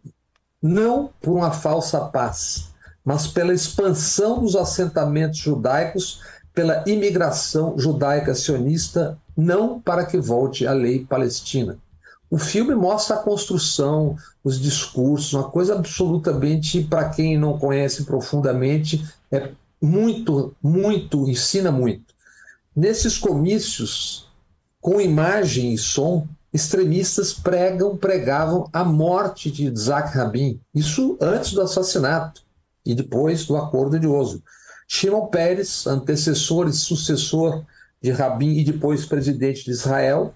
[0.62, 2.68] não por uma falsa paz,
[3.04, 6.20] mas pela expansão dos assentamentos judaicos,
[6.54, 11.78] pela imigração judaica sionista, não para que volte a lei palestina.
[12.34, 19.06] O filme mostra a construção, os discursos, uma coisa absolutamente, para quem não conhece profundamente,
[19.30, 22.12] é muito, muito, ensina muito.
[22.74, 24.26] Nesses comícios,
[24.80, 30.60] com imagem e som, extremistas pregam, pregavam a morte de Isaac Rabin.
[30.74, 32.42] Isso antes do assassinato
[32.84, 34.42] e depois do acordo de Oslo.
[34.88, 37.64] Shimon Peres, antecessor e sucessor
[38.02, 40.34] de Rabin e depois presidente de Israel,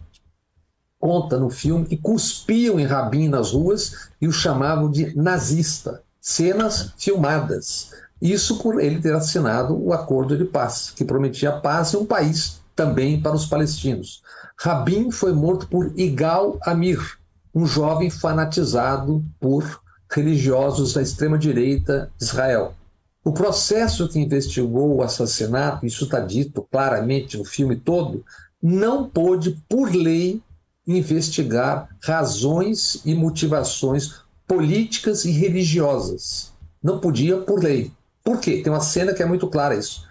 [0.98, 6.02] conta no filme que cuspiam em Rabin nas ruas e o chamavam de nazista.
[6.20, 7.92] Cenas filmadas.
[8.20, 12.60] Isso por ele ter assinado o acordo de paz, que prometia paz e um país
[12.74, 14.22] também para os palestinos.
[14.60, 16.98] Rabin foi morto por Igal Amir,
[17.54, 19.80] um jovem fanatizado por
[20.10, 22.74] religiosos da extrema-direita de Israel.
[23.24, 28.24] O processo que investigou o assassinato, isso está dito claramente no filme todo,
[28.60, 30.42] não pôde, por lei,
[30.96, 36.52] investigar razões e motivações políticas e religiosas.
[36.82, 37.92] Não podia por lei.
[38.24, 38.62] Por quê?
[38.62, 40.06] Tem uma cena que é muito clara isso.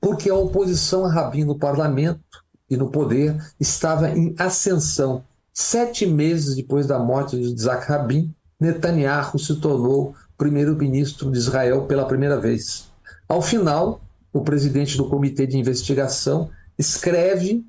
[0.00, 2.20] Porque a oposição a Rabin no parlamento
[2.68, 5.24] e no poder estava em ascensão.
[5.52, 12.06] Sete meses depois da morte de Isaac Rabin, Netanyahu se tornou primeiro-ministro de Israel pela
[12.06, 12.88] primeira vez.
[13.28, 14.00] Ao final,
[14.32, 17.64] o presidente do comitê de investigação escreve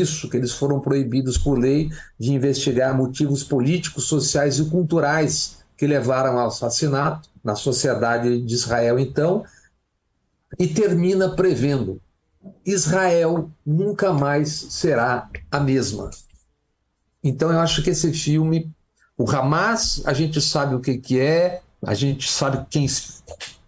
[0.00, 5.86] isso, que eles foram proibidos por lei de investigar motivos políticos, sociais e culturais que
[5.86, 9.44] levaram ao assassinato na sociedade de Israel, então,
[10.58, 12.00] e termina prevendo:
[12.64, 16.10] Israel nunca mais será a mesma.
[17.22, 18.70] Então, eu acho que esse filme,
[19.16, 22.86] o Hamas, a gente sabe o que, que é, a gente sabe quem,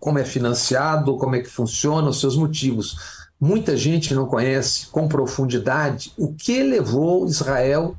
[0.01, 3.24] como é financiado, como é que funciona, os seus motivos.
[3.47, 7.95] Muita gente não conhece com profundidade o que levou Israel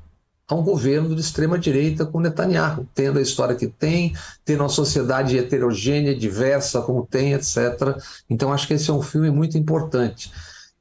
[0.47, 5.37] a um governo de extrema-direita com Netanyahu, tendo a história que tem, tendo uma sociedade
[5.37, 7.57] heterogênea, diversa como tem, etc.
[8.27, 10.31] Então, acho que esse é um filme muito importante.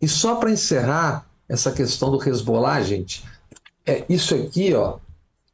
[0.00, 3.22] E só para encerrar essa questão do Hezbollah, gente,
[3.85, 4.96] é isso aqui, ó,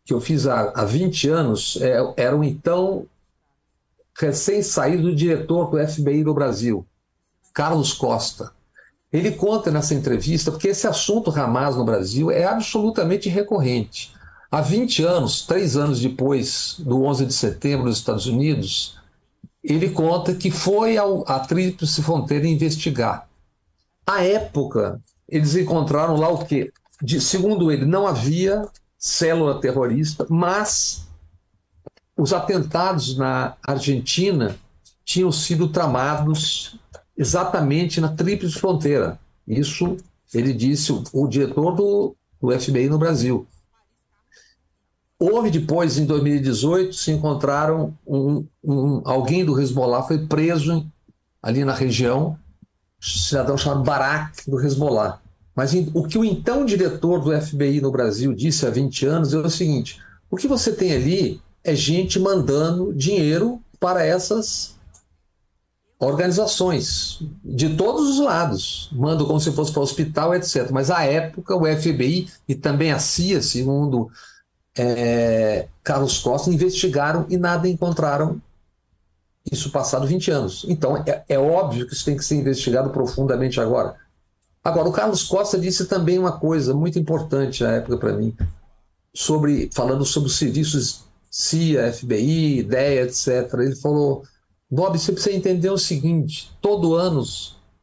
[0.05, 3.09] que eu fiz há, há 20 anos, é, era um então
[4.17, 6.87] recém-saído diretor do FBI no Brasil,
[7.53, 8.53] Carlos Costa.
[9.13, 14.13] Ele conta nessa entrevista, porque esse assunto Hamas no Brasil é absolutamente recorrente.
[14.51, 18.97] Há 20 anos, três anos depois do 11 de setembro nos Estados Unidos,
[19.63, 23.29] ele conta que foi ao, à Tríplice Fronteira investigar.
[24.07, 26.73] À época, eles encontraram lá o quê?
[27.01, 28.67] De, segundo ele, não havia
[28.99, 31.07] célula terrorista, mas
[32.17, 34.57] os atentados na Argentina
[35.05, 36.79] tinham sido tramados
[37.21, 39.21] exatamente na Tríplice Fronteira.
[39.47, 39.99] Isso
[40.33, 43.47] ele disse, o, diretor do, do FBI no Brasil.
[45.19, 50.91] Houve depois, em 2018, se encontraram um, um, alguém do Hezbollah foi preso
[51.43, 52.39] ali na região,
[52.99, 55.21] um cidadão chamado Barak do Hezbollah.
[55.55, 59.37] Mas o que o então diretor do FBI no Brasil disse há 20 anos é
[59.37, 64.80] o seguinte: o que você tem ali é gente mandando dinheiro para essas
[66.01, 70.71] organizações de todos os lados, mandam como se fosse para o hospital, etc.
[70.71, 74.11] Mas à época o FBI e também a CIA, segundo
[74.77, 78.41] é, Carlos Costa, investigaram e nada encontraram.
[79.51, 80.67] Isso passado 20 anos.
[80.69, 83.95] Então é, é óbvio que isso tem que ser investigado profundamente agora.
[84.65, 88.35] Agora, o Carlos Costa disse também uma coisa muito importante na época para mim,
[89.15, 93.53] sobre falando sobre os serviços CIA, FBI, IDEA, etc.
[93.55, 94.23] Ele falou
[94.71, 97.23] Bob, você precisa entender o seguinte: todo ano,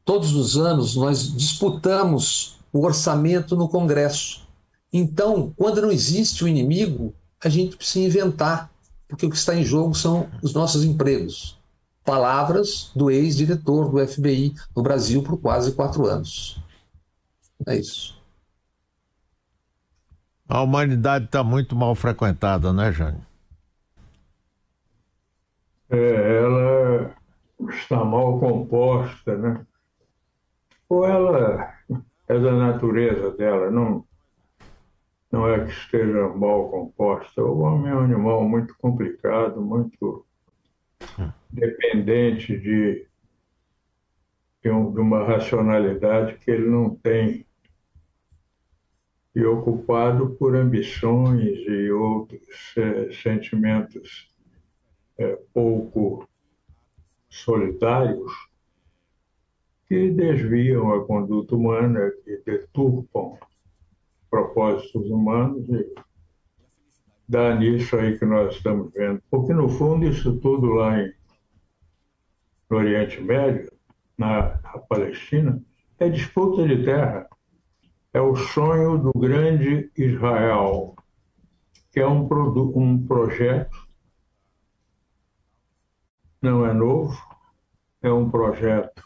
[0.06, 4.47] todos os anos, nós disputamos o orçamento no Congresso.
[4.91, 8.71] Então, quando não existe o inimigo, a gente precisa inventar,
[9.08, 11.58] porque o que está em jogo são os nossos empregos.
[12.06, 16.58] Palavras do ex-diretor do FBI no Brasil por quase quatro anos.
[17.65, 18.15] É isso.
[20.47, 23.27] A humanidade está muito mal frequentada, né, Jânio?
[25.89, 25.97] É,
[26.43, 27.15] ela
[27.69, 29.65] está mal composta, né?
[30.89, 31.73] Ou ela
[32.28, 34.06] é da natureza dela, não,
[35.32, 37.41] não é que esteja mal composta.
[37.41, 40.26] O homem é um animal muito complicado, muito
[41.50, 43.08] dependente de,
[44.63, 47.45] de, um, uma racionalidade que ele não tem
[49.36, 54.27] e ocupado por ambições e outros é, sentimentos
[55.17, 56.27] é, pouco
[57.30, 58.32] solitários
[59.88, 63.38] que desviam a conduta humana, que deturpam
[64.30, 65.95] propósitos humanos e
[67.27, 69.21] dá nisso aí que nós estamos vendo.
[69.30, 71.13] Porque, no fundo, isso tudo lá em,
[72.69, 73.71] no Oriente Médio,
[74.17, 75.62] na, na Palestina,
[76.00, 77.27] é disputa de terra.
[78.13, 80.96] É o sonho do grande Israel,
[81.92, 82.27] que é um,
[82.75, 83.87] um projeto
[86.42, 87.17] não é novo,
[88.02, 89.04] é um projeto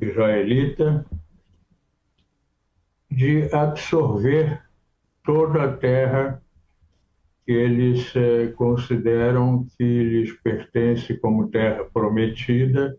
[0.00, 1.06] israelita
[3.10, 4.62] de absorver
[5.24, 6.42] toda a terra
[7.44, 12.98] que eles eh, consideram que lhes pertence como terra prometida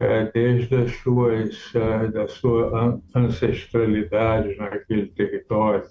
[0.00, 5.88] eh, desde as suas, eh, da sua ancestralidade naquele território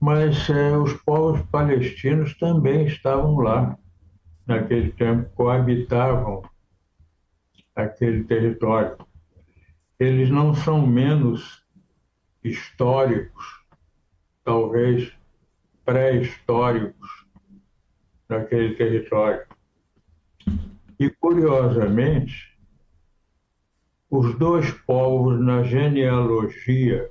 [0.00, 3.76] mas é, os povos palestinos também estavam lá.
[4.46, 6.42] naquele tempo, coabitavam
[7.74, 8.96] aquele território.
[9.98, 11.62] Eles não são menos
[12.42, 13.44] históricos,
[14.42, 15.12] talvez
[15.84, 17.26] pré-históricos,
[18.28, 19.46] naquele território.
[20.98, 22.58] E, curiosamente,
[24.10, 27.10] os dois povos, na genealogia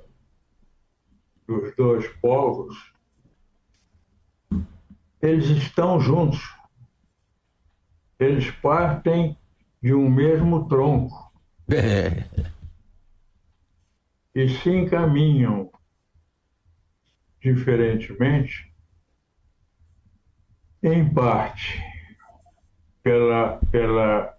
[1.48, 2.92] dos dois povos,
[5.22, 6.54] eles estão juntos.
[8.20, 9.36] Eles partem
[9.82, 11.32] de um mesmo tronco.
[11.72, 12.24] É.
[14.34, 15.70] E se encaminham
[17.40, 18.72] diferentemente,
[20.82, 21.82] em parte
[23.02, 24.36] pela, pela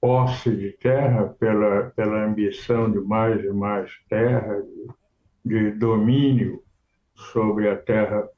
[0.00, 5.01] posse de terra, pela, pela ambição de mais e mais terra, de,
[5.44, 6.62] de domínio
[7.14, 8.28] sobre a terra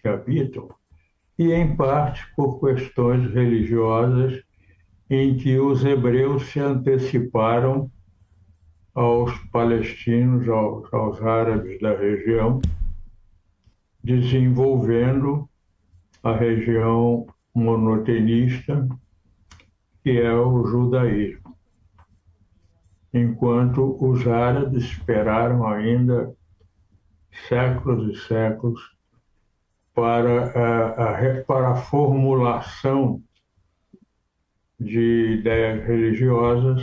[0.00, 0.68] que habitam,
[1.38, 4.42] e em parte por questões religiosas
[5.10, 7.90] em que os hebreus se anteciparam
[8.94, 12.60] aos palestinos, aos, aos árabes da região,
[14.02, 15.48] desenvolvendo
[16.22, 18.88] a região monoteísta,
[20.02, 21.47] que é o judaísmo.
[23.12, 26.34] Enquanto os árabes esperaram ainda
[27.48, 28.96] séculos e séculos
[29.94, 33.22] para a, a, para a formulação
[34.78, 36.82] de ideias religiosas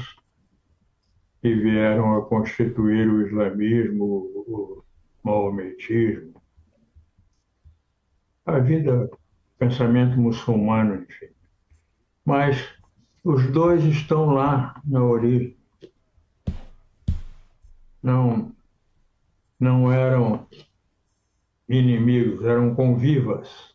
[1.41, 4.83] que vieram a constituir o islamismo, o
[5.23, 6.41] maometismo,
[8.45, 9.09] a vida,
[9.57, 11.27] pensamento muçulmano, enfim.
[12.23, 12.67] Mas
[13.23, 15.54] os dois estão lá na origem.
[18.05, 18.55] Não,
[19.59, 20.47] não eram
[21.67, 23.73] inimigos, eram convivas.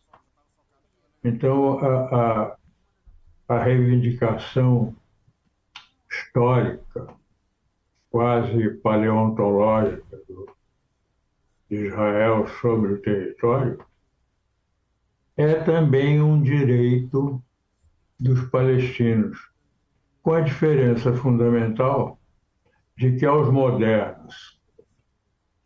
[1.21, 2.57] Então, a, a,
[3.49, 4.95] a reivindicação
[6.09, 7.13] histórica,
[8.09, 10.17] quase paleontológica
[11.69, 13.85] de Israel sobre o território,
[15.35, 17.43] é também um direito
[18.17, 19.51] dos palestinos,
[20.23, 22.20] com a diferença fundamental
[22.97, 24.59] de que aos modernos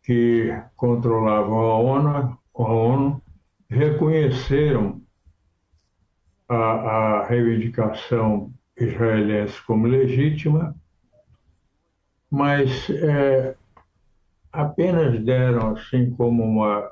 [0.02, 3.22] que controlavam a ONU, a ONU
[3.68, 5.02] reconheceram
[6.48, 10.74] a, a reivindicação israelense como legítima,
[12.30, 13.56] mas é,
[14.52, 16.90] apenas deram assim como uma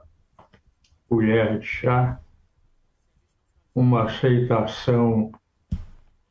[1.09, 2.21] colher de chá
[3.75, 5.33] uma aceitação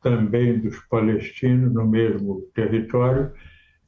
[0.00, 3.32] também dos palestinos no mesmo território,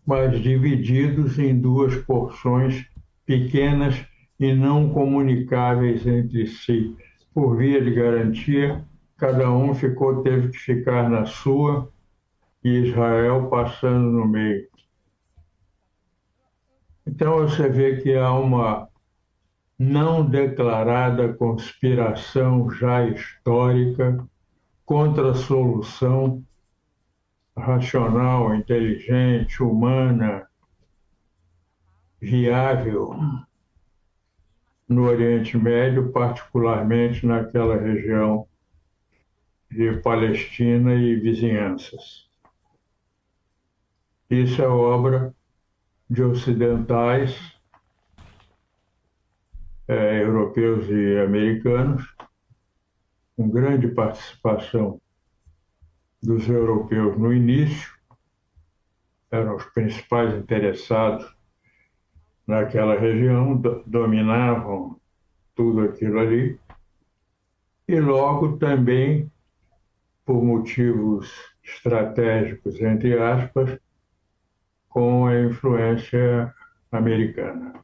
[0.07, 2.87] mas divididos em duas porções
[3.27, 4.07] pequenas
[4.39, 6.97] e não comunicáveis entre si.
[7.35, 8.85] Por via de garantia,
[9.17, 11.91] cada um ficou teve que ficar na sua
[12.63, 14.69] e Israel passando no meio.
[17.07, 18.89] Então você vê que há uma
[19.79, 24.25] não declarada conspiração já histórica
[24.85, 26.43] contra a solução
[27.57, 30.47] racional, inteligente, humana,
[32.21, 33.15] viável
[34.89, 38.47] no Oriente Médio, particularmente naquela região
[39.71, 42.31] de Palestina e vizinhanças.
[44.31, 45.35] Isso é obra
[46.09, 47.57] de ocidentais
[49.89, 52.15] é, europeus e americanos,
[53.37, 55.01] com grande participação
[56.27, 57.95] dos europeus no início,
[59.31, 61.24] eram os principais interessados
[62.45, 65.01] naquela região, do, dominavam
[65.55, 66.59] tudo aquilo ali,
[67.87, 69.31] e logo também,
[70.24, 73.79] por motivos estratégicos, entre aspas,
[74.89, 76.53] com a influência
[76.91, 77.74] americana.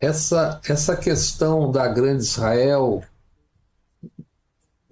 [0.00, 3.02] Essa, essa questão da grande Israel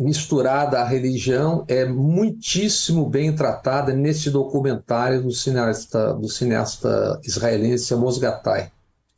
[0.03, 8.19] misturada à religião é muitíssimo bem tratada nesse documentário do cineasta, do cineasta israelense Amos
[8.19, 8.71] Gattai.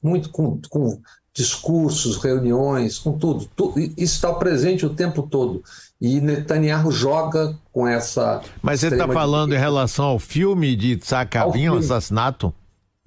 [0.03, 1.01] Muito com, com
[1.33, 3.49] discursos, reuniões, com tudo.
[3.57, 3.81] tudo.
[3.81, 5.63] Isso está presente o tempo todo.
[6.01, 8.43] E Netanyahu joga com essa.
[8.63, 12.55] Mas você está falando em relação ao filme de Isaac Rabin, o assassinato?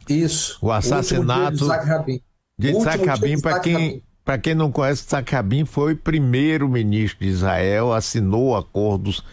[0.09, 0.57] Isso.
[0.61, 1.55] O assassinato.
[1.55, 2.21] O de Isaac Rabin.
[2.57, 7.31] De Itzhak Rabin, para quem, para quem não conhece, Itzhak Rabin foi o primeiro-ministro de
[7.31, 9.23] Israel, assinou acordos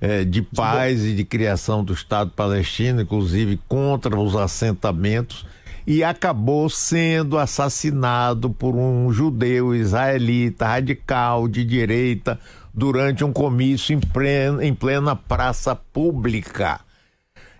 [0.00, 5.44] eh, de paz e de criação do Estado palestino, inclusive contra os assentamentos,
[5.86, 12.40] e acabou sendo assassinado por um judeu israelita radical de direita
[12.72, 16.80] durante um comício em plena, em plena praça pública.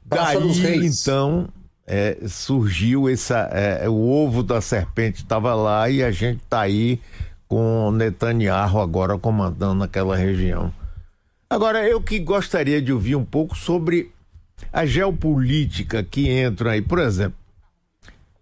[0.09, 1.49] Praça Daí, então,
[1.89, 7.01] é, surgiu essa, é, o ovo da serpente estava lá e a gente está aí
[7.49, 10.71] com Netanyahu agora comandando aquela região.
[11.49, 14.13] Agora, eu que gostaria de ouvir um pouco sobre
[14.71, 16.83] a geopolítica que entra aí.
[16.83, 17.39] Por exemplo,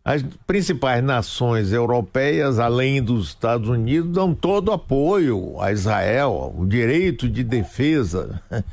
[0.05, 7.29] as principais nações europeias, além dos Estados Unidos, dão todo apoio a Israel, o direito
[7.29, 8.43] de defesa.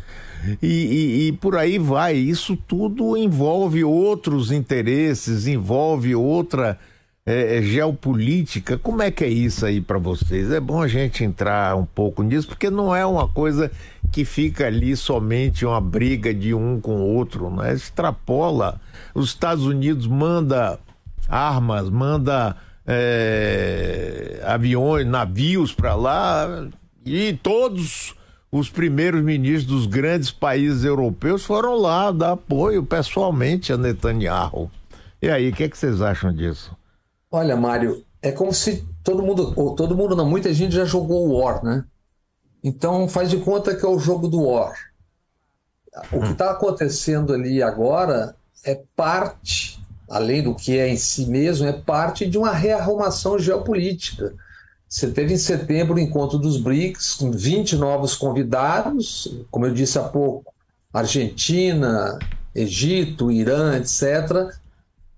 [0.61, 2.15] E, e- e por aí vai.
[2.15, 6.77] Isso tudo envolve outros interesses, envolve outra
[7.25, 8.77] eh, eh, geopolítica.
[8.77, 10.51] Como é que é isso aí para vocês?
[10.51, 13.71] É bom a gente entrar um pouco nisso, porque não é uma coisa
[14.11, 17.73] que fica ali somente uma briga de um com o outro, né?
[17.73, 18.79] Extrapola.
[19.15, 20.77] Os Estados Unidos manda
[21.29, 26.67] armas, manda eh, aviões, navios para lá
[27.05, 28.13] e todos
[28.53, 34.69] os primeiros ministros dos grandes países europeus foram lá dar apoio pessoalmente a Netanyahu.
[35.19, 36.77] E aí, o que, é que vocês acham disso?
[37.31, 41.27] Olha, Mário, é como se todo mundo, ou todo mundo não, muita gente já jogou
[41.27, 41.83] o War, né?
[42.63, 44.75] Então faz de conta que é o jogo do War.
[46.11, 51.65] O que está acontecendo ali agora é parte, além do que é em si mesmo,
[51.65, 54.35] é parte de uma rearrumação geopolítica.
[54.93, 59.97] Você teve em setembro o encontro dos BRICS, com 20 novos convidados, como eu disse
[59.97, 60.53] há pouco,
[60.93, 62.19] Argentina,
[62.53, 64.53] Egito, Irã, etc.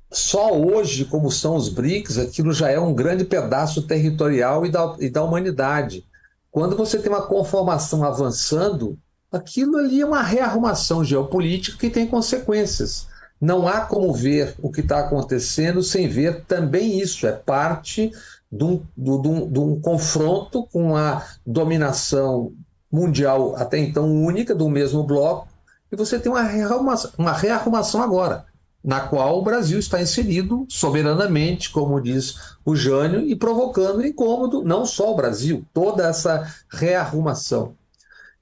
[0.09, 4.95] Só hoje, como são os BRICS, aquilo já é um grande pedaço territorial e da,
[4.97, 6.05] e da humanidade.
[6.49, 8.97] Quando você tem uma conformação avançando,
[9.30, 13.07] aquilo ali é uma rearrumação geopolítica que tem consequências.
[13.41, 17.28] Não há como ver o que está acontecendo sem ver também isso.
[17.28, 18.09] É parte
[18.51, 22.53] de um, de de um confronto com a dominação
[22.91, 25.47] mundial até então única do mesmo bloco,
[25.91, 28.45] e você tem uma rearrumação, uma rearrumação agora,
[28.83, 34.85] na qual o Brasil está inserido soberanamente, como diz o Jânio, e provocando incômodo não
[34.85, 37.73] só o Brasil, toda essa rearrumação.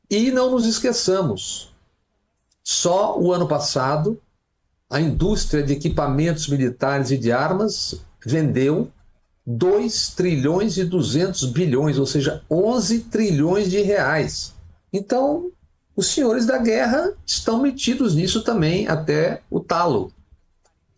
[0.10, 1.74] E não nos esqueçamos,
[2.64, 4.22] só o ano passado,
[4.90, 8.92] a indústria de equipamentos militares e de armas vendeu
[9.46, 14.54] 2 trilhões e 200 bilhões, ou seja, 11 trilhões de reais.
[14.92, 15.52] Então,
[15.96, 20.12] os senhores da guerra estão metidos nisso também até o talo.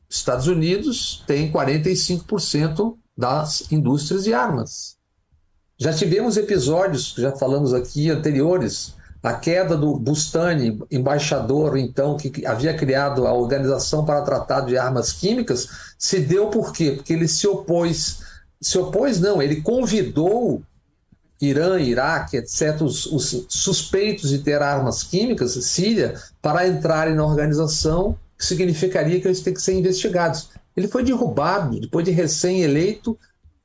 [0.09, 4.95] Estados Unidos tem 45% das indústrias de armas.
[5.77, 12.73] Já tivemos episódios, já falamos aqui anteriores, a queda do Bustani, embaixador então que havia
[12.75, 15.67] criado a Organização para Tratado de Armas Químicas,
[15.97, 16.91] se deu por quê?
[16.91, 18.19] Porque ele se opôs,
[18.66, 20.59] se opôs não, ele convidou
[21.39, 28.18] Irã, Iraque, etc., os, os suspeitos de ter armas químicas, Síria, para entrarem na organização,
[28.36, 30.49] que significaria que eles têm que ser investigados.
[30.76, 33.16] Ele foi derrubado, depois de recém-eleito,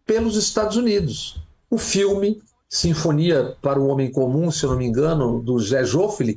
[0.04, 1.42] pelos Estados Unidos.
[1.70, 6.36] O filme Sinfonia para o Homem Comum, se eu não me engano, do Zé Joffre,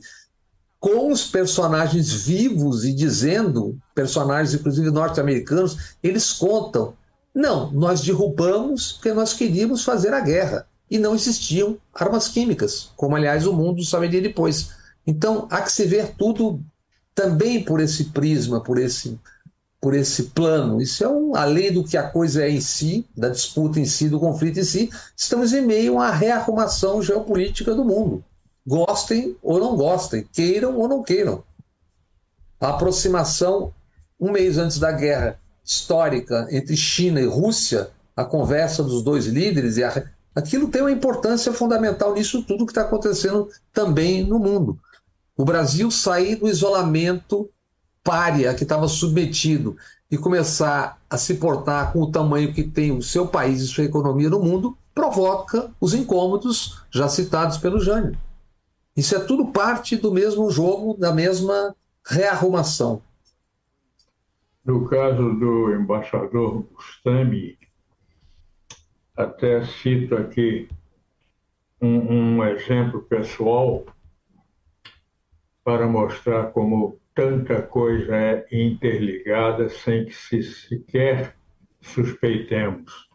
[0.80, 6.94] com os personagens vivos e dizendo, personagens inclusive norte-americanos, eles contam.
[7.34, 13.16] Não, nós derrubamos porque nós queríamos fazer a guerra e não existiam armas químicas, como
[13.16, 14.70] aliás o mundo saberia depois.
[15.08, 16.64] Então há que se ver tudo
[17.16, 19.20] também por esse prisma, por esse
[19.82, 20.82] por esse plano.
[20.82, 24.08] Isso é um, além do que a coisa é em si, da disputa em si,
[24.08, 28.24] do conflito em si, estamos em meio uma rearrumação geopolítica do mundo.
[28.66, 31.44] Gostem ou não gostem, queiram ou não queiram.
[32.62, 33.74] A aproximação,
[34.18, 39.78] um mês antes da guerra histórica entre China e Rússia, a conversa dos dois líderes,
[39.78, 40.04] e a,
[40.36, 44.78] aquilo tem uma importância fundamental nisso tudo que está acontecendo também no mundo.
[45.36, 47.50] O Brasil sair do isolamento
[48.04, 49.78] pária que estava submetido
[50.12, 53.86] e começar a se portar com o tamanho que tem o seu país e sua
[53.86, 58.16] economia no mundo, provoca os incômodos já citados pelo Jânio.
[58.96, 63.02] Isso é tudo parte do mesmo jogo, da mesma rearrumação.
[64.66, 67.58] No caso do embaixador Bustami,
[69.14, 70.70] até cito aqui
[71.82, 73.86] um, um exemplo pessoal
[75.66, 81.36] para mostrar como tanta coisa é interligada sem que se sequer
[81.82, 83.10] suspeitemos.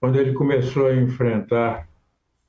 [0.00, 1.86] Quando ele começou a enfrentar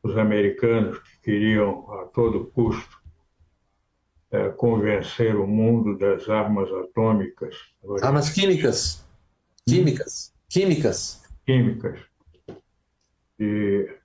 [0.02, 3.03] os americanos que queriam a todo custo
[4.58, 7.56] convencer o mundo das armas atômicas,
[8.02, 9.06] Armas químicas.
[9.68, 10.34] Químicas.
[10.50, 11.24] Químicas.
[11.46, 12.00] Químicas.
[13.38, 13.96] De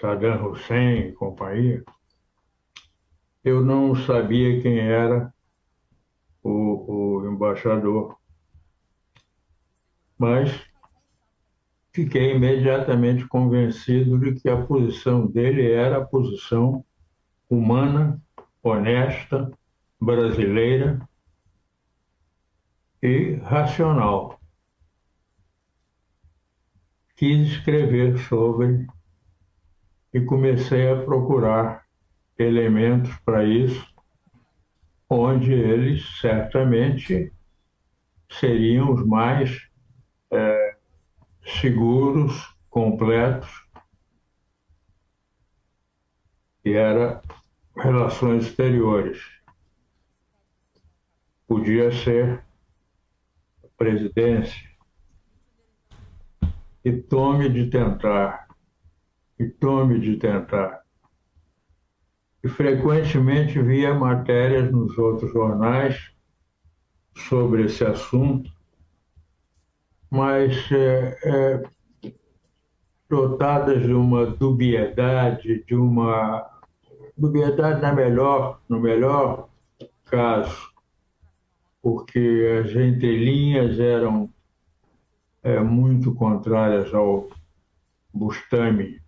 [0.00, 1.84] Saddam Hussein e companhia.
[3.44, 5.32] Eu não sabia quem era
[6.42, 8.18] o, o embaixador.
[10.18, 10.50] Mas
[11.92, 16.84] fiquei imediatamente convencido de que a posição dele era a posição
[17.48, 18.20] humana,
[18.64, 19.52] honesta,
[20.00, 21.06] brasileira
[23.02, 24.40] e racional.
[27.14, 28.86] Quis escrever sobre
[30.12, 31.84] e comecei a procurar
[32.38, 33.86] elementos para isso,
[35.10, 37.32] onde eles certamente
[38.30, 39.68] seriam os mais
[40.30, 40.76] é,
[41.44, 43.50] seguros, completos,
[46.64, 47.20] e era
[47.76, 49.20] relações exteriores.
[51.46, 52.42] Podia ser
[53.76, 54.72] presidência.
[56.84, 58.46] E tome de tentar,
[59.38, 60.82] e tome de tentar.
[62.42, 66.12] E frequentemente via matérias nos outros jornais
[67.16, 68.52] sobre esse assunto,
[70.10, 71.62] mas é, é,
[73.08, 76.53] dotadas de uma dubiedade, de uma
[77.16, 79.48] dubiedade na melhor, no melhor
[80.06, 80.70] caso,
[81.82, 84.30] porque as entrelinhas eram
[85.42, 87.28] é, muito contrárias ao
[88.12, 89.00] Bustami.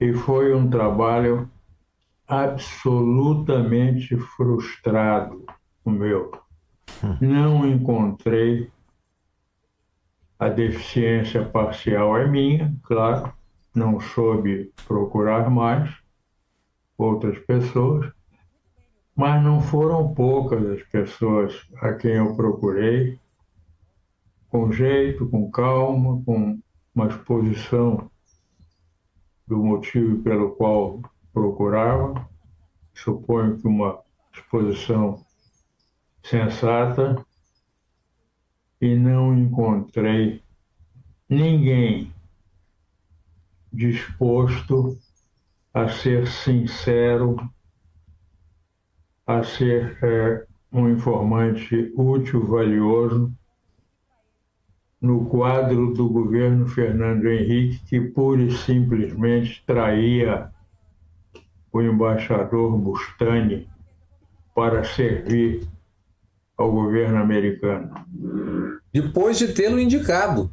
[0.00, 1.50] E foi um trabalho
[2.26, 5.44] absolutamente frustrado
[5.84, 6.30] o meu.
[7.20, 8.70] Não encontrei
[10.38, 13.32] a deficiência parcial é minha, claro,
[13.78, 15.88] não soube procurar mais
[16.98, 18.12] outras pessoas,
[19.14, 23.18] mas não foram poucas as pessoas a quem eu procurei,
[24.50, 26.58] com jeito, com calma, com
[26.94, 28.10] uma exposição
[29.46, 31.00] do motivo pelo qual
[31.32, 32.28] procurava.
[32.94, 34.00] Suponho que uma
[34.32, 35.24] exposição
[36.22, 37.24] sensata
[38.80, 40.42] e não encontrei
[41.28, 42.12] ninguém
[43.72, 44.96] disposto
[45.72, 47.36] a ser sincero
[49.26, 53.30] a ser é, um informante útil, valioso,
[55.00, 60.50] no quadro do governo Fernando Henrique, que pura e simplesmente traía
[61.70, 63.68] o embaixador Bustani
[64.54, 65.68] para servir
[66.56, 67.94] ao governo americano.
[68.92, 70.50] Depois de tê-lo indicado.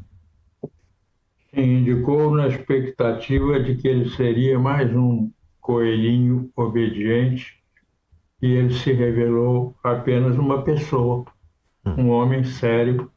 [1.55, 5.31] Indicou na expectativa de que ele seria mais um
[5.61, 7.55] coelhinho obediente
[8.41, 11.25] e ele se revelou apenas uma pessoa,
[11.85, 11.91] hum.
[11.97, 13.09] um homem sério,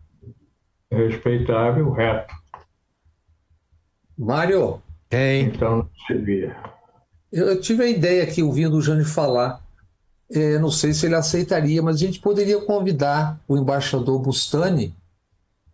[0.91, 2.35] respeitável, reto.
[4.17, 4.81] Mário.
[5.11, 5.47] Quem?
[5.47, 6.57] Então não se via.
[7.31, 9.63] Eu tive a ideia aqui, ouvindo o Jânio falar,
[10.31, 14.95] é, não sei se ele aceitaria, mas a gente poderia convidar o embaixador Bustani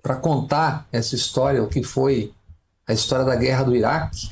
[0.03, 2.33] para contar essa história, o que foi
[2.87, 4.29] a história da guerra do Iraque,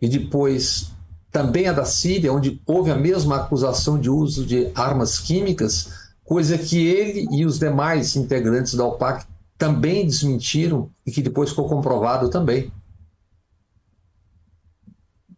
[0.00, 0.92] e depois
[1.30, 6.56] também a da Síria, onde houve a mesma acusação de uso de armas químicas, coisa
[6.56, 9.26] que ele e os demais integrantes da OPAC
[9.58, 12.72] também desmentiram e que depois ficou comprovado também.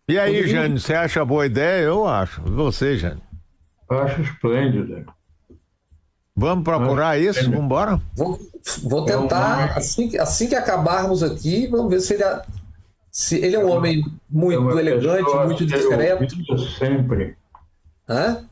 [0.09, 0.63] E aí, Poderia...
[0.63, 1.85] Jânio, você acha boa ideia?
[1.85, 2.41] Eu acho.
[2.43, 3.23] Você, Jânio?
[3.91, 5.05] Eu acho esplêndida.
[6.35, 7.43] Vamos procurar isso?
[7.45, 8.01] Vamos embora?
[8.15, 8.39] Vou,
[8.85, 12.23] vou tentar, assim, assim que acabarmos aqui, vamos ver se ele,
[13.19, 16.25] se ele é um homem muito é elegante, muito discreto.
[16.79, 17.37] Sempre.
[18.09, 18.45] Hã?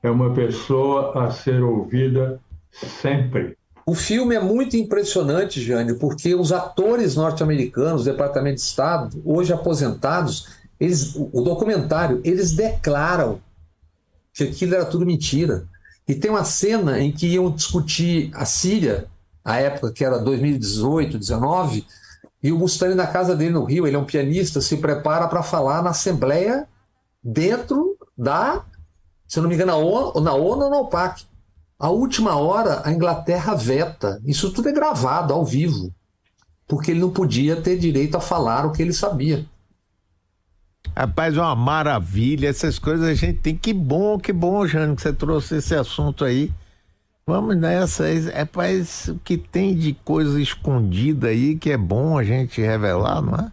[0.00, 3.58] É uma pessoa a ser ouvida sempre.
[3.84, 9.52] O filme é muito impressionante, Jânio, porque os atores norte-americanos, do Departamento de Estado, hoje
[9.52, 13.40] aposentados, eles, o documentário, eles declaram
[14.32, 15.66] que aquilo era tudo mentira.
[16.06, 19.06] E tem uma cena em que iam discutir a Síria,
[19.44, 21.84] a época que era 2018, 19,
[22.42, 25.42] e o Mustang, na casa dele no Rio, ele é um pianista, se prepara para
[25.42, 26.66] falar na Assembleia
[27.22, 28.64] dentro da,
[29.28, 29.72] se eu não me engano,
[30.20, 31.24] na ONU, ou na OPAC.
[31.78, 34.20] A última hora, a Inglaterra veta.
[34.24, 35.92] Isso tudo é gravado ao vivo,
[36.66, 39.46] porque ele não podia ter direito a falar o que ele sabia.
[40.96, 42.48] Rapaz, uma maravilha.
[42.48, 43.56] Essas coisas a gente tem.
[43.56, 46.52] Que bom, que bom, Jânio, que você trouxe esse assunto aí.
[47.26, 48.08] Vamos nessa.
[48.08, 53.22] É faz o que tem de coisa escondida aí que é bom a gente revelar,
[53.22, 53.52] não é?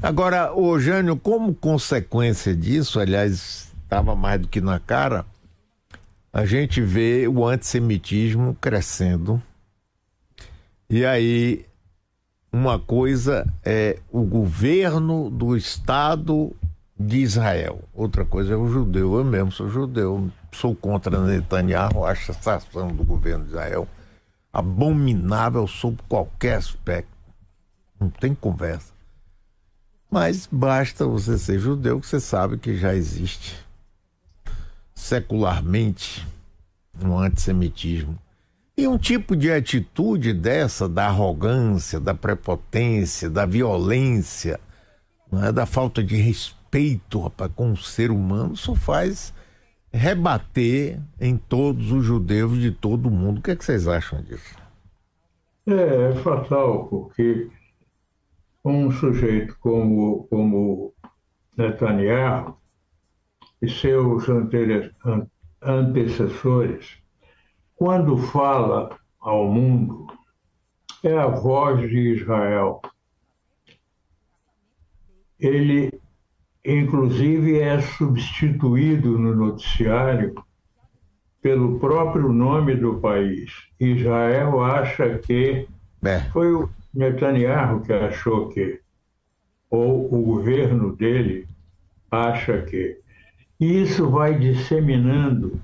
[0.00, 5.26] Agora, ô Jânio, como consequência disso, aliás, estava mais do que na cara,
[6.32, 9.42] a gente vê o antissemitismo crescendo
[10.88, 11.66] E aí,
[12.52, 16.54] uma coisa é o governo do Estado
[16.98, 19.16] de Israel, outra coisa é o judeu.
[19.16, 23.88] Eu mesmo sou judeu, sou contra Netanyahu, acho essa ação do governo de Israel
[24.52, 27.10] abominável sob qualquer aspecto.
[28.00, 28.92] Não tem conversa.
[30.10, 33.56] Mas basta você ser judeu que você sabe que já existe
[34.94, 36.26] secularmente
[37.00, 38.18] um antissemitismo.
[38.76, 44.58] E um tipo de atitude dessa, da arrogância, da prepotência, da violência,
[45.32, 45.52] é?
[45.52, 49.32] da falta de respeito rapaz, com o ser humano, só faz
[49.98, 53.38] rebater em todos os judeus de todo o mundo.
[53.38, 54.56] O que, é que vocês acham disso?
[55.66, 57.50] É, é fatal, porque
[58.64, 60.94] um sujeito como, como
[61.56, 62.56] Netanyahu
[63.60, 64.24] e seus
[65.60, 66.98] antecessores,
[67.74, 70.06] quando fala ao mundo,
[71.02, 72.80] é a voz de Israel.
[75.38, 76.00] Ele
[76.72, 80.34] inclusive é substituído no noticiário
[81.40, 83.50] pelo próprio nome do país.
[83.80, 85.66] Israel acha que
[86.04, 86.20] é.
[86.32, 88.80] foi o Netanyahu que achou que,
[89.70, 91.46] ou o governo dele
[92.10, 92.98] acha que.
[93.60, 95.60] E isso vai disseminando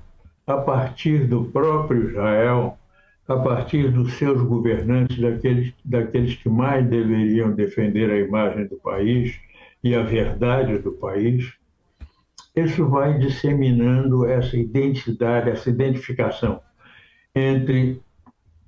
[0.47, 2.77] a partir do próprio Israel,
[3.27, 9.39] a partir dos seus governantes, daqueles, daqueles que mais deveriam defender a imagem do país,
[9.85, 11.53] e a verdade do país,
[12.55, 16.59] isso vai disseminando essa identidade, essa identificação
[17.35, 18.01] entre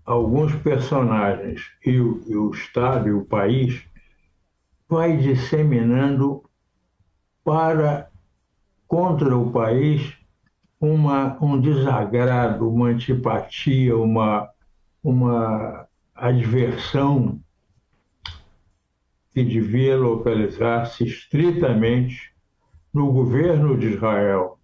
[0.05, 3.83] alguns personagens e o, e o Estado e o país,
[4.87, 6.43] vai disseminando
[7.43, 8.11] para
[8.87, 10.13] contra o país
[10.79, 14.47] uma, um desagrado, uma antipatia, uma,
[15.03, 17.41] uma adversão
[19.37, 22.31] que devia localizar-se estritamente
[22.91, 24.57] no governo de Israel,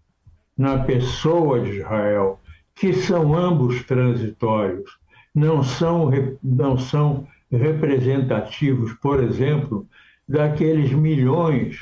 [0.58, 2.40] na pessoa de Israel,
[2.74, 4.98] que são ambos transitórios,
[5.36, 6.10] não são,
[6.42, 9.88] não são representativos, por exemplo,
[10.28, 11.78] daqueles milhões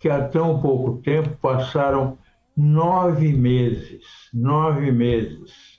[0.00, 2.16] que há tão pouco tempo passaram
[2.56, 5.78] nove meses, nove meses,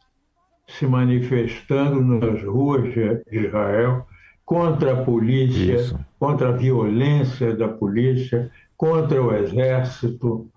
[0.68, 4.06] se manifestando nas ruas de Israel
[4.46, 6.00] contra a polícia, Isso.
[6.20, 10.50] contra a violência da polícia, contra o exército,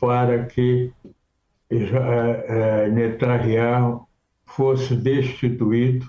[0.00, 0.92] para que
[1.70, 4.06] uh, Netanyahu
[4.46, 6.06] fosse destituído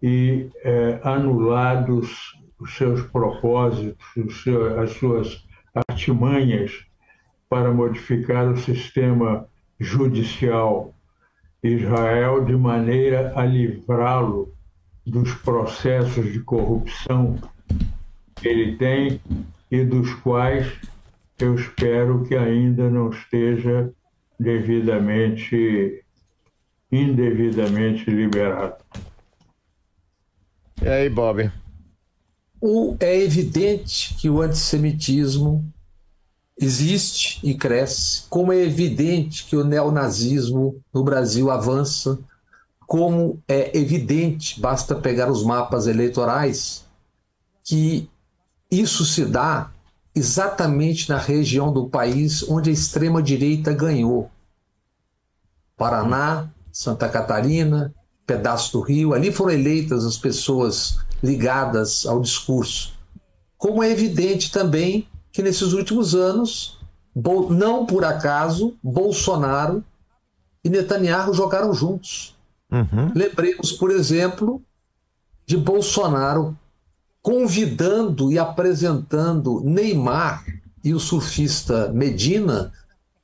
[0.00, 4.44] e uh, anulados os seus propósitos,
[4.80, 5.44] as suas
[5.74, 6.86] artimanhas
[7.48, 9.48] para modificar o sistema
[9.78, 10.94] judicial
[11.62, 14.52] Israel de maneira a livrá-lo
[15.08, 17.38] dos processos de corrupção
[18.36, 19.20] que ele tem
[19.70, 20.72] e dos quais
[21.38, 23.90] eu espero que ainda não esteja
[24.38, 26.04] devidamente,
[26.90, 28.76] indevidamente liberado.
[30.82, 31.50] E aí, Bob?
[32.60, 35.64] O, é evidente que o antissemitismo
[36.60, 42.18] existe e cresce, como é evidente que o neonazismo no Brasil avança
[42.88, 46.86] como é evidente, basta pegar os mapas eleitorais,
[47.62, 48.08] que
[48.70, 49.70] isso se dá
[50.14, 54.30] exatamente na região do país onde a extrema-direita ganhou.
[55.76, 57.94] Paraná, Santa Catarina,
[58.26, 62.94] pedaço do Rio, ali foram eleitas as pessoas ligadas ao discurso.
[63.58, 66.78] Como é evidente também que nesses últimos anos,
[67.50, 69.84] não por acaso, Bolsonaro
[70.64, 72.37] e Netanyahu jogaram juntos.
[72.70, 73.12] Uhum.
[73.14, 74.62] Lembremos, por exemplo,
[75.46, 76.56] de Bolsonaro
[77.22, 80.44] convidando e apresentando Neymar
[80.84, 82.72] e o surfista Medina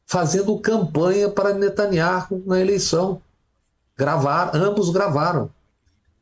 [0.07, 3.21] fazendo campanha para Netanyahu na eleição.
[3.97, 5.51] Gravar, ambos gravaram.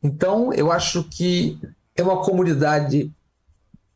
[0.01, 1.57] Então, eu acho que
[1.95, 3.11] é uma comunidade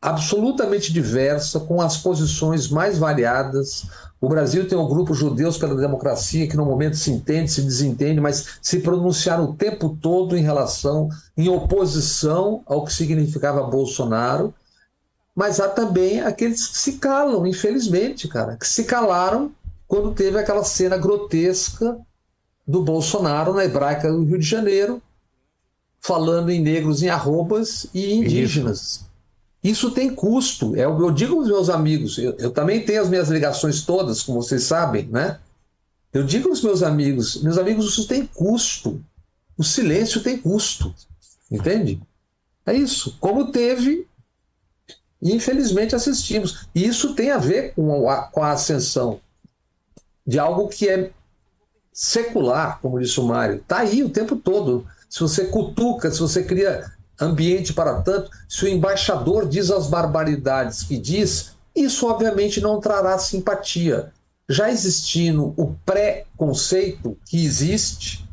[0.00, 3.88] absolutamente diversa, com as posições mais variadas,
[4.20, 8.20] o Brasil tem um grupo Judeus pela Democracia que no momento se entende, se desentende,
[8.20, 14.52] mas se pronunciaram o tempo todo em relação, em oposição ao que significava Bolsonaro.
[15.36, 19.52] Mas há também aqueles que se calam, infelizmente, cara, que se calaram
[19.86, 21.96] quando teve aquela cena grotesca
[22.66, 25.00] do Bolsonaro na hebraica do Rio de Janeiro,
[26.00, 29.06] falando em negros em arrobas e indígenas.
[29.62, 29.90] Isso.
[29.90, 30.76] Tem custo.
[30.76, 34.42] É eu digo aos meus amigos, eu, eu, também tenho as minhas ligações todas, como
[34.42, 35.38] vocês sabem, né?
[36.12, 39.02] Eu digo aos meus amigos, meus amigos, isso tem custo.
[39.56, 40.94] O silêncio tem custo.
[41.50, 42.00] Entende?
[42.64, 43.16] É isso.
[43.20, 44.06] Como teve,
[45.20, 46.68] infelizmente assistimos.
[46.74, 49.20] E isso tem a ver com a, com a ascensão
[50.26, 51.10] de algo que é
[51.92, 53.56] secular, como disse o Mário.
[53.56, 54.86] Está aí o tempo todo.
[55.08, 60.82] Se você cutuca, se você cria ambiente para tanto, se o embaixador diz as barbaridades
[60.82, 64.12] que diz, isso obviamente não trará simpatia.
[64.48, 68.26] Já existindo o pré-conceito que existe,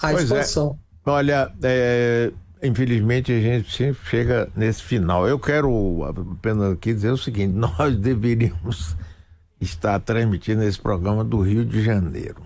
[0.00, 0.22] a Pois é.
[0.22, 0.78] expansão.
[1.06, 2.32] Olha, é,
[2.62, 5.26] infelizmente a gente sempre chega nesse final.
[5.26, 8.96] Eu quero apenas aqui dizer o seguinte: nós deveríamos
[9.60, 12.42] estar transmitindo esse programa do Rio de Janeiro.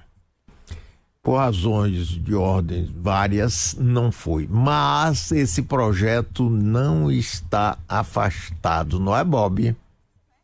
[1.27, 4.47] Por razões de ordens várias, não foi.
[4.49, 9.75] Mas esse projeto não está afastado, não é, Bob?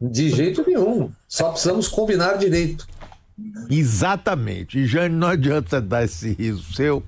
[0.00, 1.08] De jeito nenhum.
[1.28, 2.84] Só precisamos combinar direito.
[3.70, 4.80] Exatamente.
[4.80, 7.00] E Jane, não adianta dar esse riso seu,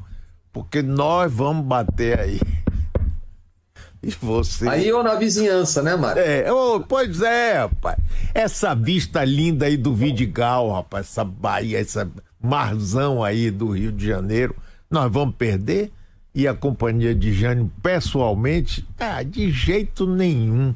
[0.53, 2.41] porque nós vamos bater aí.
[4.01, 4.69] E você.
[4.69, 6.23] Aí ou na vizinhança, né, Mário?
[6.23, 7.99] É, ô, pois é, rapaz.
[8.33, 12.09] Essa vista linda aí do Vidigal, rapaz, essa Bahia, essa
[12.45, 14.55] marzão aí do Rio de Janeiro,
[14.91, 15.91] nós vamos perder?
[16.35, 20.75] E a companhia de Jane, pessoalmente, ah, de jeito nenhum.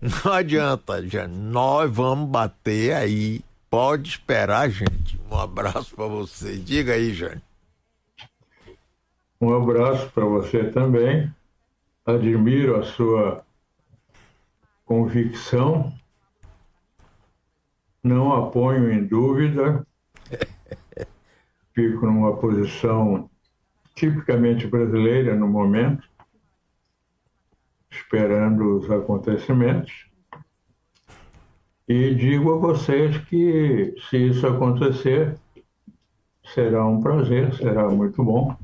[0.00, 3.40] Não adianta, Jane, nós vamos bater aí.
[3.70, 5.20] Pode esperar, gente.
[5.30, 6.56] Um abraço pra você.
[6.56, 7.40] Diga aí, Jane.
[9.40, 11.32] Um abraço para você também.
[12.04, 13.44] Admiro a sua
[14.84, 15.92] convicção.
[18.02, 19.86] Não a ponho em dúvida.
[21.74, 23.30] Fico numa posição
[23.94, 26.08] tipicamente brasileira no momento,
[27.90, 30.10] esperando os acontecimentos.
[31.88, 35.36] E digo a vocês que, se isso acontecer,
[36.54, 38.56] será um prazer, será muito bom.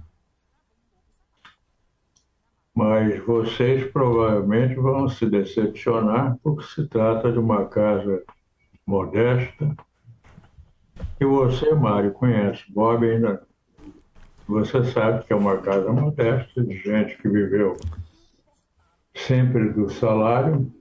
[2.74, 8.22] Mas vocês provavelmente vão se decepcionar, porque se trata de uma casa
[8.86, 9.74] modesta.
[11.20, 12.64] E você, Mário, conhece.
[12.72, 13.46] Bob ainda.
[14.46, 17.76] Você sabe que é uma casa modesta, de gente que viveu
[19.14, 20.72] sempre do salário,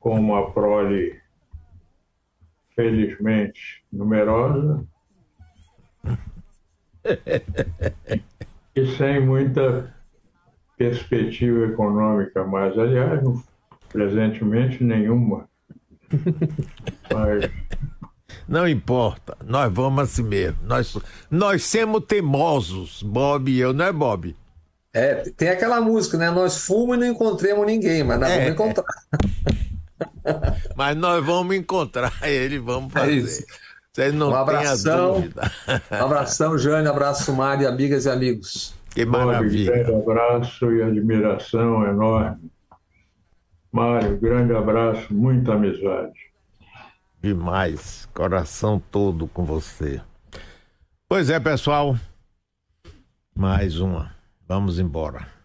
[0.00, 1.20] com uma prole
[2.74, 4.84] felizmente numerosa
[8.74, 9.94] e sem muita
[10.76, 13.22] perspectiva econômica mais, aliás,
[13.88, 15.48] presentemente nenhuma.
[17.12, 17.50] Mas
[18.48, 20.58] Não importa, nós vamos assim mesmo.
[20.64, 20.96] Nós,
[21.30, 24.36] nós somos teimosos, Bob e eu, não é, Bob?
[24.92, 26.30] É, tem aquela música, né?
[26.30, 28.36] Nós fomos e não encontramos ninguém, mas nós É.
[28.38, 28.84] vamos encontrar.
[30.76, 33.12] Mas nós vamos encontrar ele, vamos É fazer.
[33.14, 33.44] isso.
[33.92, 35.14] Vocês não Um abração.
[35.14, 35.50] dúvida.
[35.90, 38.74] Um abração, Jane, abraço, Mário, amigas e amigos.
[38.90, 39.72] Que maravilha.
[39.72, 42.50] grande abraço e admiração enorme.
[43.72, 46.25] Mário, grande abraço, muita amizade.
[47.22, 48.08] Demais.
[48.14, 50.00] Coração todo com você.
[51.08, 51.96] Pois é, pessoal.
[53.34, 54.14] Mais uma.
[54.48, 55.35] Vamos embora.